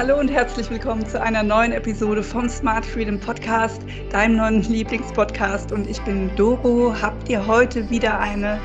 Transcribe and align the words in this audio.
Hallo 0.00 0.18
und 0.18 0.28
herzlich 0.28 0.70
willkommen 0.70 1.06
zu 1.06 1.20
einer 1.20 1.42
neuen 1.42 1.72
Episode 1.72 2.22
vom 2.22 2.48
Smart 2.48 2.86
Freedom 2.86 3.20
Podcast, 3.20 3.82
deinem 4.10 4.36
neuen 4.36 4.62
Lieblingspodcast. 4.62 5.72
Und 5.72 5.86
ich 5.90 6.00
bin 6.04 6.34
Doro. 6.36 6.94
Habt 7.02 7.28
ihr 7.28 7.46
heute 7.46 7.90
wieder 7.90 8.18
eine 8.18 8.58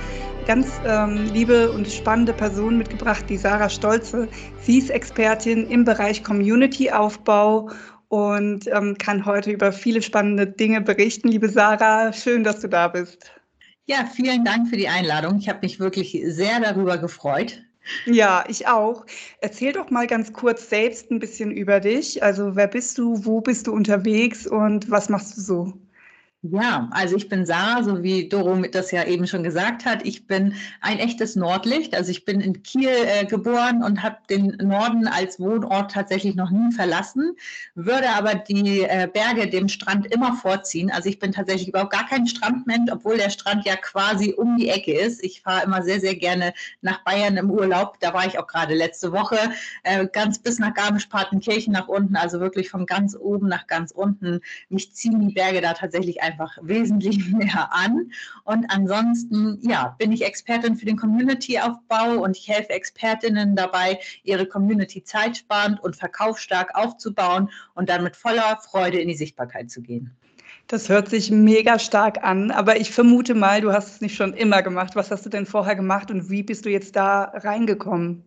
ganz 0.47 0.79
ähm, 0.87 1.25
liebe 1.33 1.73
und 1.73 1.89
spannende 1.89 2.31
Person 2.31 2.77
mitgebracht, 2.77 3.25
die 3.27 3.35
Sarah 3.35 3.67
Stolze. 3.67 4.29
Sie 4.61 4.77
ist 4.77 4.89
Expertin 4.89 5.69
im 5.69 5.83
Bereich 5.83 6.23
Community-Aufbau 6.23 7.69
und 8.07 8.67
ähm, 8.67 8.97
kann 8.97 9.25
heute 9.25 9.51
über 9.51 9.73
viele 9.73 10.01
spannende 10.01 10.47
Dinge 10.47 10.79
berichten. 10.79 11.27
Liebe 11.27 11.49
Sarah, 11.49 12.13
schön, 12.13 12.45
dass 12.45 12.61
du 12.61 12.69
da 12.69 12.87
bist. 12.87 13.29
Ja, 13.87 14.05
vielen 14.15 14.45
Dank 14.45 14.69
für 14.69 14.77
die 14.77 14.87
Einladung. 14.87 15.37
Ich 15.39 15.49
habe 15.49 15.59
mich 15.63 15.81
wirklich 15.81 16.17
sehr 16.27 16.61
darüber 16.61 16.97
gefreut. 16.97 17.64
Ja, 18.05 18.43
ich 18.47 18.67
auch. 18.67 19.05
Erzähl 19.41 19.71
doch 19.73 19.89
mal 19.91 20.07
ganz 20.07 20.33
kurz 20.33 20.69
selbst 20.69 21.11
ein 21.11 21.19
bisschen 21.19 21.51
über 21.51 21.79
dich. 21.79 22.21
Also 22.23 22.55
wer 22.55 22.67
bist 22.67 22.97
du, 22.97 23.25
wo 23.25 23.41
bist 23.41 23.67
du 23.67 23.73
unterwegs 23.73 24.47
und 24.47 24.89
was 24.91 25.09
machst 25.09 25.37
du 25.37 25.41
so? 25.41 25.73
Ja, 26.51 26.89
also 26.91 27.15
ich 27.15 27.27
bin 27.27 27.45
Sarah, 27.45 27.81
so 27.83 28.03
wie 28.03 28.29
Doro 28.29 28.55
das 28.71 28.91
ja 28.91 29.03
eben 29.05 29.25
schon 29.25 29.41
gesagt 29.41 29.83
hat. 29.83 30.05
Ich 30.05 30.27
bin 30.27 30.53
ein 30.79 30.99
echtes 30.99 31.35
Nordlicht. 31.35 31.95
Also 31.95 32.11
ich 32.11 32.23
bin 32.23 32.39
in 32.39 32.61
Kiel 32.61 32.89
äh, 32.89 33.25
geboren 33.25 33.83
und 33.83 34.03
habe 34.03 34.17
den 34.29 34.55
Norden 34.61 35.07
als 35.07 35.39
Wohnort 35.39 35.91
tatsächlich 35.91 36.35
noch 36.35 36.51
nie 36.51 36.71
verlassen, 36.71 37.35
würde 37.73 38.09
aber 38.09 38.35
die 38.35 38.81
äh, 38.81 39.09
Berge 39.11 39.47
dem 39.49 39.69
Strand 39.69 40.05
immer 40.13 40.35
vorziehen. 40.35 40.91
Also 40.91 41.09
ich 41.09 41.17
bin 41.17 41.31
tatsächlich 41.31 41.69
überhaupt 41.69 41.93
gar 41.93 42.07
kein 42.07 42.27
Strandmensch, 42.27 42.91
obwohl 42.91 43.17
der 43.17 43.31
Strand 43.31 43.65
ja 43.65 43.75
quasi 43.75 44.35
um 44.37 44.57
die 44.57 44.69
Ecke 44.69 44.93
ist. 44.93 45.23
Ich 45.23 45.41
fahre 45.41 45.63
immer 45.63 45.81
sehr, 45.81 45.99
sehr 45.99 46.15
gerne 46.15 46.53
nach 46.81 47.03
Bayern 47.03 47.37
im 47.37 47.49
Urlaub. 47.49 47.99
Da 48.01 48.13
war 48.13 48.27
ich 48.27 48.37
auch 48.37 48.47
gerade 48.47 48.75
letzte 48.75 49.11
Woche, 49.11 49.39
äh, 49.83 50.05
ganz 50.05 50.37
bis 50.37 50.59
nach 50.59 50.75
Garmisch-Partenkirchen 50.75 51.73
nach 51.73 51.87
unten, 51.87 52.15
also 52.15 52.39
wirklich 52.39 52.69
von 52.69 52.85
ganz 52.85 53.15
oben 53.19 53.47
nach 53.47 53.65
ganz 53.65 53.91
unten. 53.91 54.41
Mich 54.69 54.93
ziehen 54.93 55.27
die 55.27 55.33
Berge 55.33 55.61
da 55.61 55.73
tatsächlich 55.73 56.21
einfach 56.21 56.34
einfach 56.35 56.57
wesentlich 56.61 57.29
mehr 57.31 57.69
an. 57.71 58.11
Und 58.43 58.65
ansonsten, 58.69 59.59
ja, 59.61 59.95
bin 59.97 60.11
ich 60.11 60.25
Expertin 60.25 60.75
für 60.75 60.85
den 60.85 60.97
Community-Aufbau 60.97 62.21
und 62.21 62.37
ich 62.37 62.47
helfe 62.47 62.71
Expertinnen 62.71 63.55
dabei, 63.55 63.99
ihre 64.23 64.45
Community 64.45 65.03
zeitsparend 65.03 65.81
und 65.83 65.95
verkaufsstark 65.95 66.75
aufzubauen 66.75 67.49
und 67.73 67.89
dann 67.89 68.03
mit 68.03 68.15
voller 68.15 68.59
Freude 68.69 68.99
in 68.99 69.07
die 69.07 69.15
Sichtbarkeit 69.15 69.71
zu 69.71 69.81
gehen. 69.81 70.11
Das 70.67 70.89
hört 70.89 71.09
sich 71.09 71.29
mega 71.29 71.77
stark 71.77 72.23
an, 72.23 72.49
aber 72.49 72.77
ich 72.77 72.89
vermute 72.91 73.35
mal, 73.35 73.61
du 73.61 73.71
hast 73.71 73.95
es 73.95 74.01
nicht 74.01 74.15
schon 74.15 74.33
immer 74.33 74.63
gemacht. 74.63 74.95
Was 74.95 75.11
hast 75.11 75.23
du 75.25 75.29
denn 75.29 75.45
vorher 75.45 75.75
gemacht 75.75 76.09
und 76.09 76.29
wie 76.29 76.41
bist 76.41 76.65
du 76.65 76.69
jetzt 76.69 76.95
da 76.95 77.25
reingekommen? 77.35 78.23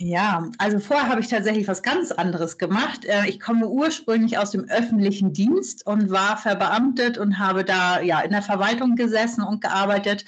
Ja, 0.00 0.48
also 0.58 0.78
vorher 0.78 1.08
habe 1.08 1.20
ich 1.20 1.26
tatsächlich 1.26 1.66
was 1.66 1.82
ganz 1.82 2.12
anderes 2.12 2.56
gemacht. 2.56 3.04
Äh, 3.04 3.26
ich 3.26 3.40
komme 3.40 3.66
ursprünglich 3.66 4.38
aus 4.38 4.52
dem 4.52 4.64
öffentlichen 4.68 5.32
Dienst 5.32 5.84
und 5.88 6.10
war 6.10 6.36
verbeamtet 6.36 7.18
und 7.18 7.40
habe 7.40 7.64
da 7.64 8.00
ja 8.00 8.20
in 8.20 8.30
der 8.30 8.42
Verwaltung 8.42 8.94
gesessen 8.94 9.42
und 9.42 9.60
gearbeitet. 9.60 10.24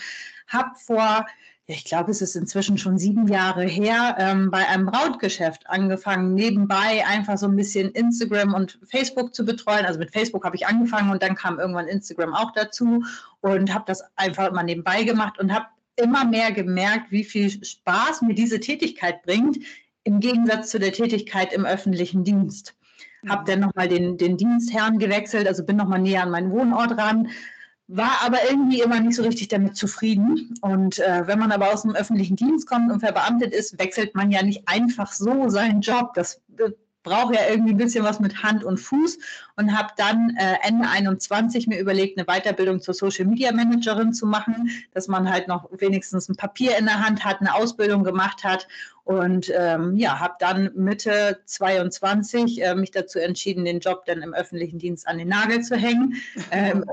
Habe 0.49 0.71
vor, 0.75 1.25
ich 1.67 1.85
glaube, 1.85 2.11
es 2.11 2.21
ist 2.21 2.35
inzwischen 2.35 2.79
schon 2.79 2.99
sieben 2.99 3.29
Jahre 3.29 3.63
her, 3.63 4.17
ähm, 4.19 4.51
bei 4.51 4.67
einem 4.67 4.87
Brautgeschäft 4.87 5.71
angefangen, 5.71 6.35
nebenbei 6.35 7.07
einfach 7.07 7.39
so 7.39 7.47
ein 7.47 7.55
bisschen 7.55 7.93
Instagram 7.93 8.55
und 8.55 8.81
Facebook 8.91 9.37
zu 9.37 9.45
betreuen. 9.45 9.87
Also 9.87 10.01
mit 10.01 10.11
Facebook 10.11 10.45
habe 10.45 10.57
ich 10.57 10.67
angefangen 10.67 11.13
und 11.13 11.23
dann 11.23 11.37
kam 11.37 11.61
irgendwann 11.61 11.87
Instagram 11.87 12.35
auch 12.35 12.51
dazu 12.55 13.05
und 13.41 13.73
habe 13.73 13.85
das 13.87 14.03
einfach 14.17 14.49
immer 14.49 14.65
nebenbei 14.65 15.05
gemacht 15.05 15.39
und 15.39 15.55
habe 15.55 15.67
immer 16.01 16.25
mehr 16.25 16.53
gemerkt, 16.53 17.11
wie 17.11 17.25
viel 17.25 17.51
Spaß 17.65 18.23
mir 18.23 18.35
diese 18.35 18.61
Tätigkeit 18.61 19.23
bringt, 19.23 19.59
im 20.05 20.21
Gegensatz 20.21 20.71
zu 20.71 20.79
der 20.79 20.93
Tätigkeit 20.93 21.53
im 21.53 21.65
öffentlichen 21.65 22.25
Dienst. 22.25 22.75
Habe 23.29 23.45
dann 23.51 23.61
nochmal 23.61 23.89
den, 23.89 24.17
den 24.17 24.37
Dienstherrn 24.37 24.99
gewechselt, 24.99 25.47
also 25.47 25.65
bin 25.65 25.77
nochmal 25.77 26.01
näher 26.01 26.23
an 26.23 26.31
meinen 26.31 26.51
Wohnort 26.51 26.97
ran, 26.97 27.29
war 27.87 28.21
aber 28.25 28.39
irgendwie 28.49 28.81
immer 28.81 29.01
nicht 29.01 29.17
so 29.17 29.23
richtig 29.23 29.49
damit 29.49 29.77
zufrieden. 29.77 30.55
Und 30.61 31.01
äh, 31.01 31.27
wenn 31.27 31.39
man 31.39 31.53
aber 31.53 31.73
aus 31.73 31.83
dem 31.83 31.95
öffentlichen 31.95 32.37
Dienst 32.37 32.69
kommt 32.69 32.91
und 32.91 33.01
verbeamtet 33.01 33.53
ist, 33.53 33.79
wechselt 33.79 34.15
man 34.15 34.31
ja 34.31 34.43
nicht 34.43 34.63
einfach 34.67 35.13
so 35.13 35.49
seinen 35.49 35.81
Job. 35.81 36.15
Das 36.15 36.41
brauche 37.03 37.35
ja 37.35 37.43
irgendwie 37.49 37.73
ein 37.73 37.79
bisschen 37.79 38.05
was 38.05 38.21
mit 38.21 38.43
Hand 38.43 38.65
und 38.65 38.79
Fuß 38.79 39.19
und 39.57 39.77
habe 39.77 39.91
dann 39.97 40.37
äh, 40.39 40.57
Ende 40.63 40.89
21 40.89 41.67
mir 41.67 41.79
überlegt, 41.79 42.19
eine 42.19 42.27
Weiterbildung 42.27 42.81
zur 42.81 42.95
Social 42.95 43.27
Media 43.27 43.53
Managerin 43.53 44.13
zu 44.13 44.27
machen, 44.27 44.71
dass 44.93 45.09
man 45.09 45.31
halt 45.31 45.49
noch 45.49 45.69
wenigstens 45.73 46.29
ein 46.29 46.37
Papier 46.37 46.77
in 46.79 46.87
der 46.87 47.05
Hand 47.05 47.25
hat, 47.25 47.41
eine 47.41 47.55
Ausbildung 47.55 48.05
gemacht 48.05 48.45
hat 48.45 48.69
und 49.05 49.51
ähm, 49.57 49.97
ja, 49.97 50.21
habe 50.21 50.35
dann 50.39 50.71
Mitte 50.75 51.41
22 51.47 52.63
äh, 52.63 52.75
mich 52.75 52.91
dazu 52.91 53.19
entschieden, 53.19 53.65
den 53.65 53.81
Job 53.81 54.05
dann 54.07 54.23
im 54.23 54.35
öffentlichen 54.35 54.79
Dienst 54.79 55.09
an 55.09 55.19
den 55.19 55.29
Nagel 55.29 55.63
zu 55.63 55.77
hängen. 55.77 56.15
Ähm, 56.51 56.85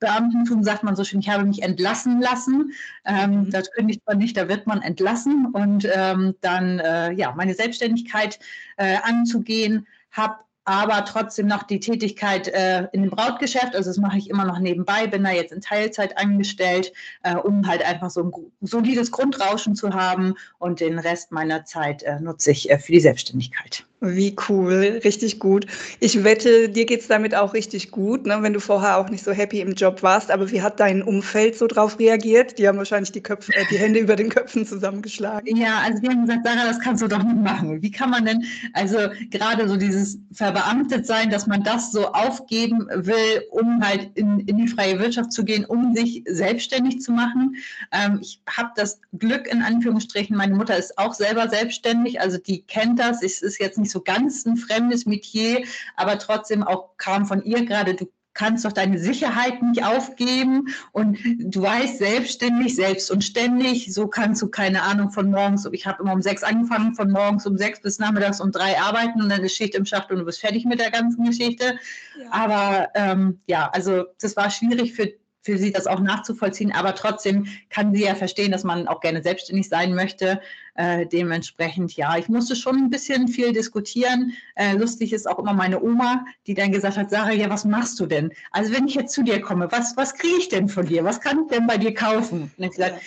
Beamtentum 0.00 0.62
sagt 0.62 0.82
man 0.82 0.96
so 0.96 1.04
schön, 1.04 1.20
ich 1.20 1.28
habe 1.28 1.44
mich 1.44 1.62
entlassen 1.62 2.20
lassen. 2.20 2.72
Ähm, 3.04 3.44
mhm. 3.44 3.50
Das 3.50 3.70
kündigt 3.72 4.02
man 4.06 4.18
nicht, 4.18 4.36
da 4.36 4.48
wird 4.48 4.66
man 4.66 4.82
entlassen. 4.82 5.46
Und 5.46 5.88
ähm, 5.92 6.34
dann 6.40 6.78
äh, 6.78 7.12
ja, 7.12 7.32
meine 7.36 7.54
Selbstständigkeit 7.54 8.38
äh, 8.76 8.96
anzugehen, 9.02 9.86
habe 10.10 10.36
aber 10.68 11.02
trotzdem 11.06 11.46
noch 11.46 11.62
die 11.62 11.80
Tätigkeit 11.80 12.48
äh, 12.48 12.88
in 12.92 13.00
dem 13.00 13.10
Brautgeschäft. 13.10 13.74
Also 13.74 13.88
das 13.88 13.96
mache 13.96 14.18
ich 14.18 14.28
immer 14.28 14.44
noch 14.44 14.58
nebenbei, 14.58 15.06
bin 15.06 15.24
da 15.24 15.30
jetzt 15.30 15.50
in 15.50 15.62
Teilzeit 15.62 16.18
angestellt, 16.18 16.92
äh, 17.22 17.36
um 17.36 17.66
halt 17.66 17.82
einfach 17.82 18.10
so 18.10 18.24
ein 18.24 18.32
solides 18.60 19.10
Grundrauschen 19.10 19.74
zu 19.74 19.94
haben 19.94 20.34
und 20.58 20.80
den 20.80 20.98
Rest 20.98 21.32
meiner 21.32 21.64
Zeit 21.64 22.02
äh, 22.02 22.20
nutze 22.20 22.50
ich 22.50 22.70
äh, 22.70 22.78
für 22.78 22.92
die 22.92 23.00
Selbstständigkeit. 23.00 23.86
Wie 24.00 24.36
cool, 24.48 25.00
richtig 25.02 25.40
gut. 25.40 25.66
Ich 25.98 26.22
wette, 26.22 26.68
dir 26.68 26.86
geht 26.86 27.00
es 27.00 27.08
damit 27.08 27.34
auch 27.34 27.52
richtig 27.52 27.90
gut, 27.90 28.26
ne, 28.26 28.38
wenn 28.42 28.52
du 28.52 28.60
vorher 28.60 28.96
auch 28.96 29.10
nicht 29.10 29.24
so 29.24 29.32
happy 29.32 29.60
im 29.60 29.72
Job 29.72 30.04
warst. 30.04 30.30
Aber 30.30 30.52
wie 30.52 30.62
hat 30.62 30.78
dein 30.78 31.02
Umfeld 31.02 31.58
so 31.58 31.66
drauf 31.66 31.98
reagiert? 31.98 32.58
Die 32.58 32.68
haben 32.68 32.78
wahrscheinlich 32.78 33.10
die, 33.10 33.22
Köpfe, 33.22 33.52
äh, 33.56 33.64
die 33.72 33.76
Hände 33.76 33.98
über 33.98 34.14
den 34.14 34.28
Köpfen 34.28 34.64
zusammengeschlagen. 34.64 35.56
Ja, 35.56 35.80
also 35.84 36.00
die 36.00 36.08
haben 36.08 36.26
gesagt, 36.26 36.46
Sarah, 36.46 36.64
das 36.64 36.78
kannst 36.78 37.02
du 37.02 37.08
doch 37.08 37.24
nicht 37.24 37.42
machen. 37.42 37.82
Wie 37.82 37.90
kann 37.90 38.10
man 38.10 38.24
denn, 38.24 38.44
also 38.72 38.98
gerade 39.30 39.68
so 39.68 39.76
dieses 39.76 40.18
verbeamtet 40.32 41.04
sein, 41.04 41.30
dass 41.30 41.48
man 41.48 41.64
das 41.64 41.90
so 41.90 42.06
aufgeben 42.12 42.86
will, 42.94 43.42
um 43.50 43.84
halt 43.84 44.10
in, 44.14 44.38
in 44.40 44.58
die 44.58 44.68
freie 44.68 45.00
Wirtschaft 45.00 45.32
zu 45.32 45.44
gehen, 45.44 45.64
um 45.64 45.96
sich 45.96 46.22
selbstständig 46.28 47.00
zu 47.00 47.10
machen. 47.10 47.56
Ähm, 47.90 48.20
ich 48.22 48.40
habe 48.48 48.70
das 48.76 49.00
Glück, 49.18 49.48
in 49.52 49.62
Anführungsstrichen, 49.62 50.36
meine 50.36 50.54
Mutter 50.54 50.76
ist 50.76 50.96
auch 50.98 51.14
selber 51.14 51.48
selbstständig, 51.48 52.20
also 52.20 52.38
die 52.38 52.62
kennt 52.62 53.00
das. 53.00 53.24
Es 53.24 53.42
ist 53.42 53.58
jetzt 53.58 53.76
nicht 53.76 53.87
nicht 53.88 53.92
so 53.92 54.00
ganz 54.02 54.44
ein 54.44 54.56
fremdes 54.56 55.06
Metier, 55.06 55.64
aber 55.96 56.18
trotzdem 56.18 56.62
auch 56.62 56.96
kam 56.98 57.26
von 57.26 57.42
ihr 57.42 57.64
gerade, 57.64 57.94
du 57.94 58.10
kannst 58.34 58.64
doch 58.64 58.72
deine 58.72 59.00
Sicherheit 59.00 59.62
nicht 59.62 59.84
aufgeben 59.84 60.68
und 60.92 61.18
du 61.40 61.62
weißt 61.62 61.98
selbstständig, 61.98 62.76
selbst 62.76 63.10
und 63.10 63.24
ständig, 63.24 63.92
so 63.92 64.06
kannst 64.06 64.40
du 64.42 64.48
keine 64.48 64.82
Ahnung 64.82 65.10
von 65.10 65.30
morgens, 65.30 65.66
ich 65.72 65.86
habe 65.86 66.02
immer 66.02 66.12
um 66.12 66.22
sechs 66.22 66.44
angefangen, 66.44 66.94
von 66.94 67.10
morgens 67.10 67.46
um 67.46 67.58
sechs 67.58 67.80
bis 67.80 67.98
nachmittags 67.98 68.40
um 68.40 68.52
drei 68.52 68.78
arbeiten 68.80 69.20
und 69.20 69.28
dann 69.28 69.42
ist 69.42 69.56
Schicht 69.56 69.74
im 69.74 69.86
Schacht 69.86 70.12
und 70.12 70.18
du 70.18 70.24
bist 70.24 70.40
fertig 70.40 70.66
mit 70.66 70.78
der 70.78 70.92
ganzen 70.92 71.24
Geschichte. 71.24 71.78
Ja. 72.16 72.30
Aber 72.30 72.88
ähm, 72.94 73.40
ja, 73.46 73.70
also 73.70 74.04
das 74.20 74.36
war 74.36 74.50
schwierig 74.50 74.92
für 74.92 75.12
für 75.48 75.56
sie 75.56 75.72
das 75.72 75.86
auch 75.86 76.00
nachzuvollziehen, 76.00 76.72
aber 76.72 76.94
trotzdem 76.94 77.46
kann 77.70 77.94
sie 77.94 78.04
ja 78.04 78.14
verstehen, 78.14 78.52
dass 78.52 78.64
man 78.64 78.86
auch 78.86 79.00
gerne 79.00 79.22
selbstständig 79.22 79.70
sein 79.70 79.94
möchte. 79.94 80.42
Äh, 80.74 81.06
dementsprechend, 81.06 81.96
ja, 81.96 82.18
ich 82.18 82.28
musste 82.28 82.54
schon 82.54 82.76
ein 82.76 82.90
bisschen 82.90 83.28
viel 83.28 83.54
diskutieren. 83.54 84.34
Äh, 84.56 84.76
lustig 84.76 85.14
ist 85.14 85.26
auch 85.26 85.38
immer 85.38 85.54
meine 85.54 85.82
Oma, 85.82 86.26
die 86.46 86.52
dann 86.52 86.70
gesagt 86.70 86.98
hat, 86.98 87.08
Sarah, 87.08 87.32
ja, 87.32 87.48
was 87.48 87.64
machst 87.64 87.98
du 87.98 88.04
denn? 88.04 88.30
Also 88.50 88.74
wenn 88.74 88.86
ich 88.88 88.94
jetzt 88.94 89.14
zu 89.14 89.22
dir 89.22 89.40
komme, 89.40 89.72
was, 89.72 89.96
was 89.96 90.12
kriege 90.12 90.36
ich 90.36 90.50
denn 90.50 90.68
von 90.68 90.84
dir? 90.84 91.02
Was 91.02 91.18
kann 91.18 91.44
ich 91.44 91.56
denn 91.56 91.66
bei 91.66 91.78
dir 91.78 91.94
kaufen? 91.94 92.42
Und 92.42 92.52
dann 92.58 92.68
gesagt, 92.68 93.00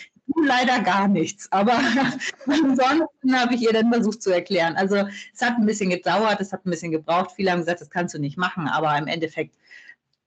leider 0.44 0.80
gar 0.80 1.08
nichts. 1.08 1.48
Aber 1.52 1.80
ansonsten 2.48 3.40
habe 3.40 3.54
ich 3.54 3.62
ihr 3.62 3.74
dann 3.74 3.94
versucht 3.94 4.24
zu 4.24 4.32
erklären. 4.32 4.76
Also 4.78 4.96
es 5.32 5.42
hat 5.44 5.60
ein 5.60 5.68
bisschen 5.68 5.92
gedauert, 5.92 6.42
es 6.42 6.52
hat 6.52 6.66
ein 6.66 6.72
bisschen 6.72 6.92
gebraucht. 6.92 7.34
Viele 7.36 7.52
haben 7.52 7.60
gesagt, 7.60 7.82
das 7.82 7.92
kannst 7.92 8.16
du 8.16 8.20
nicht 8.20 8.38
machen, 8.38 8.68
aber 8.68 8.98
im 8.98 9.06
Endeffekt 9.06 9.54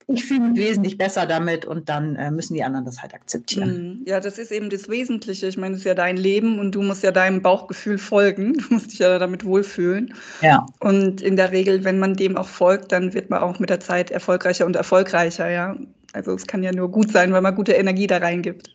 ich 0.07 0.25
fühle 0.25 0.41
mich 0.41 0.59
wesentlich 0.59 0.99
besser 0.99 1.27
damit 1.27 1.65
und 1.65 1.89
dann 1.89 2.17
äh, 2.17 2.31
müssen 2.31 2.55
die 2.55 2.63
anderen 2.63 2.85
das 2.85 3.01
halt 3.01 3.15
akzeptieren. 3.15 4.01
Mhm. 4.01 4.07
Ja, 4.07 4.21
das 4.21 4.39
ist 4.39 4.53
eben 4.53 4.69
das 4.69 4.89
Wesentliche. 4.89 5.47
Ich 5.47 5.57
meine, 5.57 5.75
es 5.75 5.81
ist 5.81 5.87
ja 5.87 5.95
dein 5.95 6.17
Leben 6.17 6.59
und 6.59 6.75
du 6.75 6.83
musst 6.83 7.03
ja 7.03 7.11
deinem 7.11 7.43
Bauchgefühl 7.43 7.99
folgen. 7.99 8.55
Du 8.69 8.75
musst 8.75 8.93
dich 8.93 8.99
ja 8.99 9.19
damit 9.19 9.45
wohlfühlen. 9.45 10.15
Ja. 10.41 10.67
Und 10.81 11.21
in 11.21 11.37
der 11.37 11.53
Regel, 11.53 11.85
wenn 11.85 11.99
man 11.99 12.15
dem 12.15 12.37
auch 12.37 12.49
folgt, 12.49 12.93
dann 12.93 13.15
wird 13.15 13.31
man 13.31 13.43
auch 13.43 13.59
mit 13.59 13.71
der 13.71 13.81
Zeit 13.81 14.11
erfolgreicher 14.11 14.67
und 14.67 14.77
erfolgreicher, 14.77 15.49
ja. 15.49 15.77
Also 16.13 16.33
es 16.33 16.47
kann 16.47 16.63
ja 16.63 16.73
nur 16.73 16.91
gut 16.91 17.11
sein, 17.11 17.33
weil 17.33 17.43
man 17.43 17.55
gute 17.55 17.73
Energie 17.73 18.07
da 18.07 18.19
reingibt. 18.19 18.71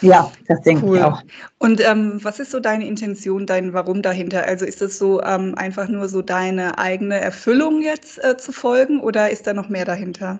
Ja, 0.00 0.30
das 0.46 0.60
denke 0.62 0.86
cool. 0.86 0.98
ich 0.98 1.02
auch. 1.02 1.22
Und 1.58 1.80
ähm, 1.80 2.20
was 2.22 2.38
ist 2.38 2.52
so 2.52 2.60
deine 2.60 2.86
Intention, 2.86 3.46
dein 3.46 3.72
Warum 3.72 4.02
dahinter? 4.02 4.44
Also 4.44 4.64
ist 4.64 4.80
es 4.80 4.98
so 4.98 5.22
ähm, 5.22 5.54
einfach 5.56 5.88
nur 5.88 6.08
so 6.08 6.22
deine 6.22 6.78
eigene 6.78 7.20
Erfüllung 7.20 7.82
jetzt 7.82 8.22
äh, 8.22 8.36
zu 8.36 8.52
folgen 8.52 9.00
oder 9.00 9.30
ist 9.30 9.46
da 9.46 9.54
noch 9.54 9.68
mehr 9.68 9.84
dahinter? 9.84 10.38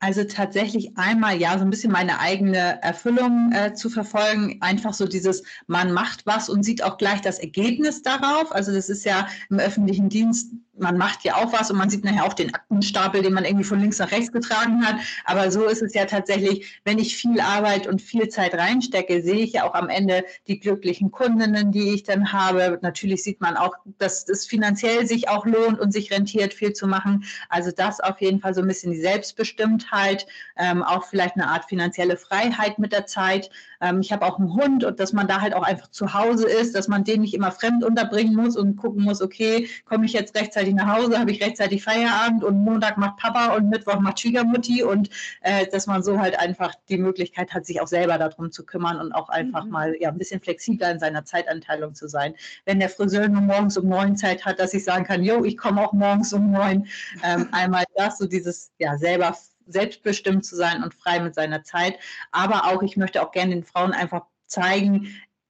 Also 0.00 0.24
tatsächlich 0.24 0.98
einmal 0.98 1.40
ja, 1.40 1.56
so 1.58 1.64
ein 1.64 1.70
bisschen 1.70 1.92
meine 1.92 2.18
eigene 2.18 2.82
Erfüllung 2.82 3.52
äh, 3.52 3.74
zu 3.74 3.88
verfolgen. 3.88 4.58
Einfach 4.60 4.92
so 4.92 5.06
dieses, 5.06 5.42
man 5.66 5.92
macht 5.92 6.26
was 6.26 6.48
und 6.48 6.62
sieht 6.62 6.82
auch 6.82 6.98
gleich 6.98 7.22
das 7.22 7.38
Ergebnis 7.38 8.02
darauf. 8.02 8.52
Also 8.52 8.72
das 8.72 8.90
ist 8.90 9.04
ja 9.04 9.28
im 9.48 9.58
öffentlichen 9.58 10.10
Dienst 10.10 10.52
man 10.76 10.98
macht 10.98 11.24
ja 11.24 11.36
auch 11.36 11.52
was 11.52 11.70
und 11.70 11.78
man 11.78 11.90
sieht 11.90 12.04
nachher 12.04 12.24
auch 12.24 12.34
den 12.34 12.54
Aktenstapel, 12.54 13.22
den 13.22 13.32
man 13.32 13.44
irgendwie 13.44 13.64
von 13.64 13.80
links 13.80 13.98
nach 13.98 14.10
rechts 14.10 14.32
getragen 14.32 14.84
hat. 14.84 14.96
Aber 15.24 15.50
so 15.50 15.64
ist 15.64 15.82
es 15.82 15.94
ja 15.94 16.04
tatsächlich, 16.04 16.80
wenn 16.84 16.98
ich 16.98 17.16
viel 17.16 17.40
Arbeit 17.40 17.86
und 17.86 18.02
viel 18.02 18.28
Zeit 18.28 18.54
reinstecke, 18.54 19.22
sehe 19.22 19.36
ich 19.36 19.52
ja 19.52 19.64
auch 19.64 19.74
am 19.74 19.88
Ende 19.88 20.24
die 20.48 20.58
glücklichen 20.58 21.10
Kundinnen, 21.10 21.70
die 21.70 21.94
ich 21.94 22.02
dann 22.02 22.32
habe. 22.32 22.78
Natürlich 22.82 23.22
sieht 23.22 23.40
man 23.40 23.56
auch, 23.56 23.74
dass 23.98 24.28
es 24.28 24.46
finanziell 24.46 25.06
sich 25.06 25.28
auch 25.28 25.46
lohnt 25.46 25.78
und 25.78 25.92
sich 25.92 26.10
rentiert, 26.10 26.54
viel 26.54 26.72
zu 26.72 26.86
machen. 26.86 27.24
Also 27.48 27.70
das 27.70 28.00
auf 28.00 28.20
jeden 28.20 28.40
Fall 28.40 28.54
so 28.54 28.60
ein 28.60 28.68
bisschen 28.68 28.92
die 28.92 29.00
Selbstbestimmtheit, 29.00 30.26
ähm, 30.56 30.82
auch 30.82 31.04
vielleicht 31.04 31.36
eine 31.36 31.48
Art 31.48 31.66
finanzielle 31.66 32.16
Freiheit 32.16 32.78
mit 32.78 32.92
der 32.92 33.06
Zeit. 33.06 33.50
Ähm, 33.80 34.00
ich 34.00 34.12
habe 34.12 34.26
auch 34.26 34.38
einen 34.38 34.54
Hund 34.54 34.84
und 34.84 34.98
dass 34.98 35.12
man 35.12 35.28
da 35.28 35.40
halt 35.40 35.54
auch 35.54 35.62
einfach 35.62 35.88
zu 35.90 36.14
Hause 36.14 36.48
ist, 36.48 36.74
dass 36.74 36.88
man 36.88 37.04
den 37.04 37.20
nicht 37.20 37.34
immer 37.34 37.52
fremd 37.52 37.84
unterbringen 37.84 38.34
muss 38.34 38.56
und 38.56 38.76
gucken 38.76 39.04
muss, 39.04 39.22
okay, 39.22 39.68
komme 39.84 40.06
ich 40.06 40.12
jetzt 40.12 40.34
rechtzeitig 40.36 40.63
nach 40.72 40.96
Hause, 40.96 41.18
habe 41.18 41.30
ich 41.30 41.42
rechtzeitig 41.42 41.84
Feierabend 41.84 42.42
und 42.42 42.64
Montag 42.64 42.96
macht 42.96 43.18
Papa 43.18 43.54
und 43.54 43.68
Mittwoch 43.68 44.00
macht 44.00 44.20
Schwiegermutti 44.20 44.82
und 44.82 45.10
äh, 45.42 45.66
dass 45.66 45.86
man 45.86 46.02
so 46.02 46.18
halt 46.18 46.38
einfach 46.38 46.72
die 46.88 46.96
Möglichkeit 46.96 47.52
hat, 47.52 47.66
sich 47.66 47.82
auch 47.82 47.86
selber 47.86 48.16
darum 48.16 48.50
zu 48.50 48.64
kümmern 48.64 48.98
und 48.98 49.12
auch 49.12 49.28
einfach 49.28 49.64
mhm. 49.64 49.70
mal 49.70 49.96
ja, 50.00 50.08
ein 50.08 50.18
bisschen 50.18 50.40
flexibler 50.40 50.90
in 50.90 50.98
seiner 50.98 51.24
Zeitanteilung 51.24 51.94
zu 51.94 52.08
sein. 52.08 52.34
Wenn 52.64 52.80
der 52.80 52.88
Friseur 52.88 53.28
nur 53.28 53.42
morgens 53.42 53.76
um 53.76 53.88
neun 53.88 54.16
Zeit 54.16 54.44
hat, 54.46 54.58
dass 54.58 54.72
ich 54.72 54.84
sagen 54.84 55.04
kann, 55.04 55.22
jo, 55.22 55.44
ich 55.44 55.58
komme 55.58 55.82
auch 55.82 55.92
morgens 55.92 56.32
um 56.32 56.50
neun, 56.50 56.86
ähm, 57.22 57.48
einmal 57.52 57.84
das, 57.96 58.18
so 58.18 58.26
dieses 58.26 58.72
ja 58.78 58.96
selber 58.96 59.36
selbstbestimmt 59.66 60.44
zu 60.44 60.56
sein 60.56 60.82
und 60.82 60.94
frei 60.94 61.20
mit 61.20 61.34
seiner 61.34 61.62
Zeit. 61.62 61.98
Aber 62.32 62.66
auch, 62.66 62.82
ich 62.82 62.96
möchte 62.96 63.22
auch 63.22 63.32
gerne 63.32 63.54
den 63.54 63.64
Frauen 63.64 63.92
einfach 63.92 64.26
zeigen, 64.46 65.08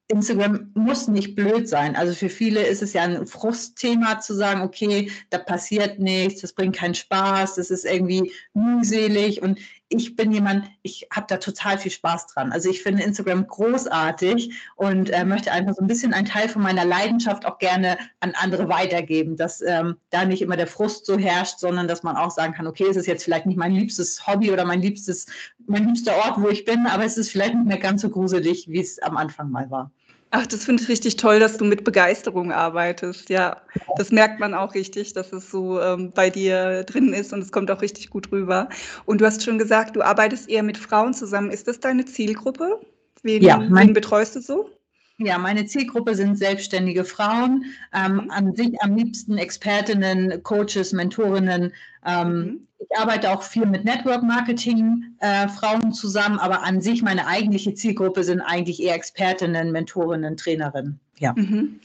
Instagram 0.08 0.70
muss 0.74 1.08
nicht 1.08 1.34
blöd 1.34 1.68
sein. 1.68 1.96
Also 1.96 2.14
für 2.14 2.28
viele 2.28 2.62
ist 2.62 2.82
es 2.82 2.92
ja 2.92 3.02
ein 3.02 3.26
Frustthema 3.26 4.20
zu 4.20 4.34
sagen, 4.34 4.60
okay, 4.60 5.10
da 5.30 5.38
passiert 5.38 5.98
nichts, 5.98 6.42
das 6.42 6.52
bringt 6.52 6.76
keinen 6.76 6.94
Spaß, 6.94 7.54
das 7.54 7.70
ist 7.70 7.84
irgendwie 7.84 8.32
mühselig. 8.52 9.40
Und 9.40 9.58
ich 9.88 10.16
bin 10.16 10.32
jemand, 10.32 10.66
ich 10.82 11.06
habe 11.12 11.26
da 11.28 11.36
total 11.36 11.78
viel 11.78 11.90
Spaß 11.90 12.28
dran. 12.28 12.52
Also 12.52 12.70
ich 12.70 12.82
finde 12.82 13.02
Instagram 13.02 13.46
großartig 13.46 14.54
und 14.76 15.10
äh, 15.10 15.24
möchte 15.24 15.52
einfach 15.52 15.74
so 15.74 15.82
ein 15.82 15.86
bisschen 15.86 16.14
einen 16.14 16.26
Teil 16.26 16.48
von 16.48 16.62
meiner 16.62 16.84
Leidenschaft 16.84 17.46
auch 17.46 17.58
gerne 17.58 17.98
an 18.20 18.32
andere 18.34 18.68
weitergeben, 18.68 19.36
dass 19.36 19.60
ähm, 19.60 19.96
da 20.10 20.24
nicht 20.24 20.42
immer 20.42 20.56
der 20.56 20.66
Frust 20.66 21.06
so 21.06 21.18
herrscht, 21.18 21.58
sondern 21.58 21.86
dass 21.86 22.02
man 22.02 22.16
auch 22.16 22.30
sagen 22.30 22.54
kann, 22.54 22.66
okay, 22.66 22.86
es 22.88 22.96
ist 22.96 23.06
jetzt 23.06 23.24
vielleicht 23.24 23.46
nicht 23.46 23.58
mein 23.58 23.72
liebstes 23.72 24.26
Hobby 24.26 24.50
oder 24.50 24.64
mein 24.64 24.80
liebstes, 24.80 25.26
mein 25.66 25.86
liebster 25.86 26.16
Ort, 26.16 26.40
wo 26.40 26.48
ich 26.48 26.64
bin, 26.64 26.86
aber 26.86 27.04
es 27.04 27.18
ist 27.18 27.30
vielleicht 27.30 27.54
nicht 27.54 27.66
mehr 27.66 27.78
ganz 27.78 28.02
so 28.02 28.10
gruselig, 28.10 28.66
wie 28.68 28.80
es 28.80 28.98
am 29.00 29.16
Anfang 29.16 29.50
mal 29.50 29.70
war. 29.70 29.90
Ach, 30.36 30.48
das 30.48 30.64
finde 30.64 30.82
ich 30.82 30.88
richtig 30.88 31.14
toll, 31.14 31.38
dass 31.38 31.58
du 31.58 31.64
mit 31.64 31.84
Begeisterung 31.84 32.50
arbeitest. 32.50 33.30
Ja, 33.30 33.62
das 33.96 34.10
merkt 34.10 34.40
man 34.40 34.52
auch 34.52 34.74
richtig, 34.74 35.12
dass 35.12 35.32
es 35.32 35.48
so 35.48 35.80
ähm, 35.80 36.10
bei 36.12 36.28
dir 36.28 36.82
drin 36.82 37.12
ist 37.12 37.32
und 37.32 37.40
es 37.40 37.52
kommt 37.52 37.70
auch 37.70 37.80
richtig 37.80 38.10
gut 38.10 38.32
rüber. 38.32 38.68
Und 39.06 39.20
du 39.20 39.26
hast 39.26 39.44
schon 39.44 39.58
gesagt, 39.58 39.94
du 39.94 40.02
arbeitest 40.02 40.48
eher 40.48 40.64
mit 40.64 40.76
Frauen 40.76 41.14
zusammen. 41.14 41.52
Ist 41.52 41.68
das 41.68 41.78
deine 41.78 42.04
Zielgruppe? 42.04 42.80
Wen, 43.22 43.44
ja, 43.44 43.58
mein, 43.58 43.86
wen 43.86 43.94
betreust 43.94 44.34
du 44.34 44.40
so? 44.40 44.70
Ja, 45.18 45.38
meine 45.38 45.66
Zielgruppe 45.66 46.16
sind 46.16 46.36
selbstständige 46.36 47.04
Frauen, 47.04 47.66
ähm, 47.92 48.14
mhm. 48.14 48.30
an 48.30 48.54
sich 48.56 48.82
am 48.82 48.96
liebsten 48.96 49.38
Expertinnen, 49.38 50.42
Coaches, 50.42 50.92
Mentorinnen. 50.92 51.72
Ähm, 52.04 52.38
mhm. 52.38 52.68
Ich 52.80 52.98
arbeite 52.98 53.30
auch 53.30 53.42
viel 53.42 53.66
mit 53.66 53.84
Network 53.84 54.22
Marketing 54.22 55.16
äh, 55.20 55.48
Frauen 55.48 55.92
zusammen, 55.92 56.38
aber 56.38 56.64
an 56.64 56.80
sich 56.80 57.02
meine 57.02 57.26
eigentliche 57.26 57.74
Zielgruppe 57.74 58.24
sind 58.24 58.40
eigentlich 58.40 58.82
eher 58.82 58.94
Expertinnen, 58.94 59.72
Mentorinnen, 59.72 60.36
Trainerinnen. 60.36 60.98
Ja. 61.18 61.32
Mhm. 61.36 61.80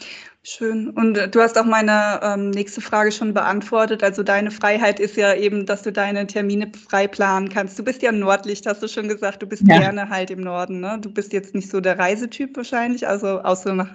Schön. 0.50 0.90
Und 0.90 1.16
äh, 1.16 1.30
du 1.30 1.42
hast 1.42 1.60
auch 1.60 1.66
meine 1.66 2.20
ähm, 2.24 2.50
nächste 2.50 2.82
Frage 2.82 3.12
schon 3.12 3.36
beantwortet. 3.36 4.04
Also 4.04 4.24
deine 4.24 4.50
Freiheit 4.50 5.00
ist 5.00 5.16
ja 5.16 5.36
eben, 5.36 5.68
dass 5.68 5.84
du 5.84 5.92
deine 5.92 6.26
Termine 6.26 6.72
frei 6.90 7.08
planen 7.08 7.50
kannst. 7.50 7.78
Du 7.78 7.84
bist 7.84 8.02
ja 8.02 8.12
Nordlicht, 8.12 8.66
hast 8.66 8.82
du 8.82 8.88
schon 8.88 9.08
gesagt. 9.08 9.44
Du 9.44 9.46
bist 9.46 9.62
ja. 9.68 9.78
gerne 9.78 10.10
halt 10.10 10.32
im 10.32 10.42
Norden. 10.42 10.80
Ne? 10.80 10.98
Du 11.00 11.14
bist 11.14 11.34
jetzt 11.34 11.54
nicht 11.54 11.70
so 11.70 11.82
der 11.82 12.00
Reisetyp 12.00 12.58
wahrscheinlich, 12.58 13.08
also 13.08 13.42
außer 13.42 13.76
nach 13.76 13.90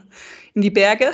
in 0.55 0.63
die 0.63 0.71
Berge. 0.71 1.11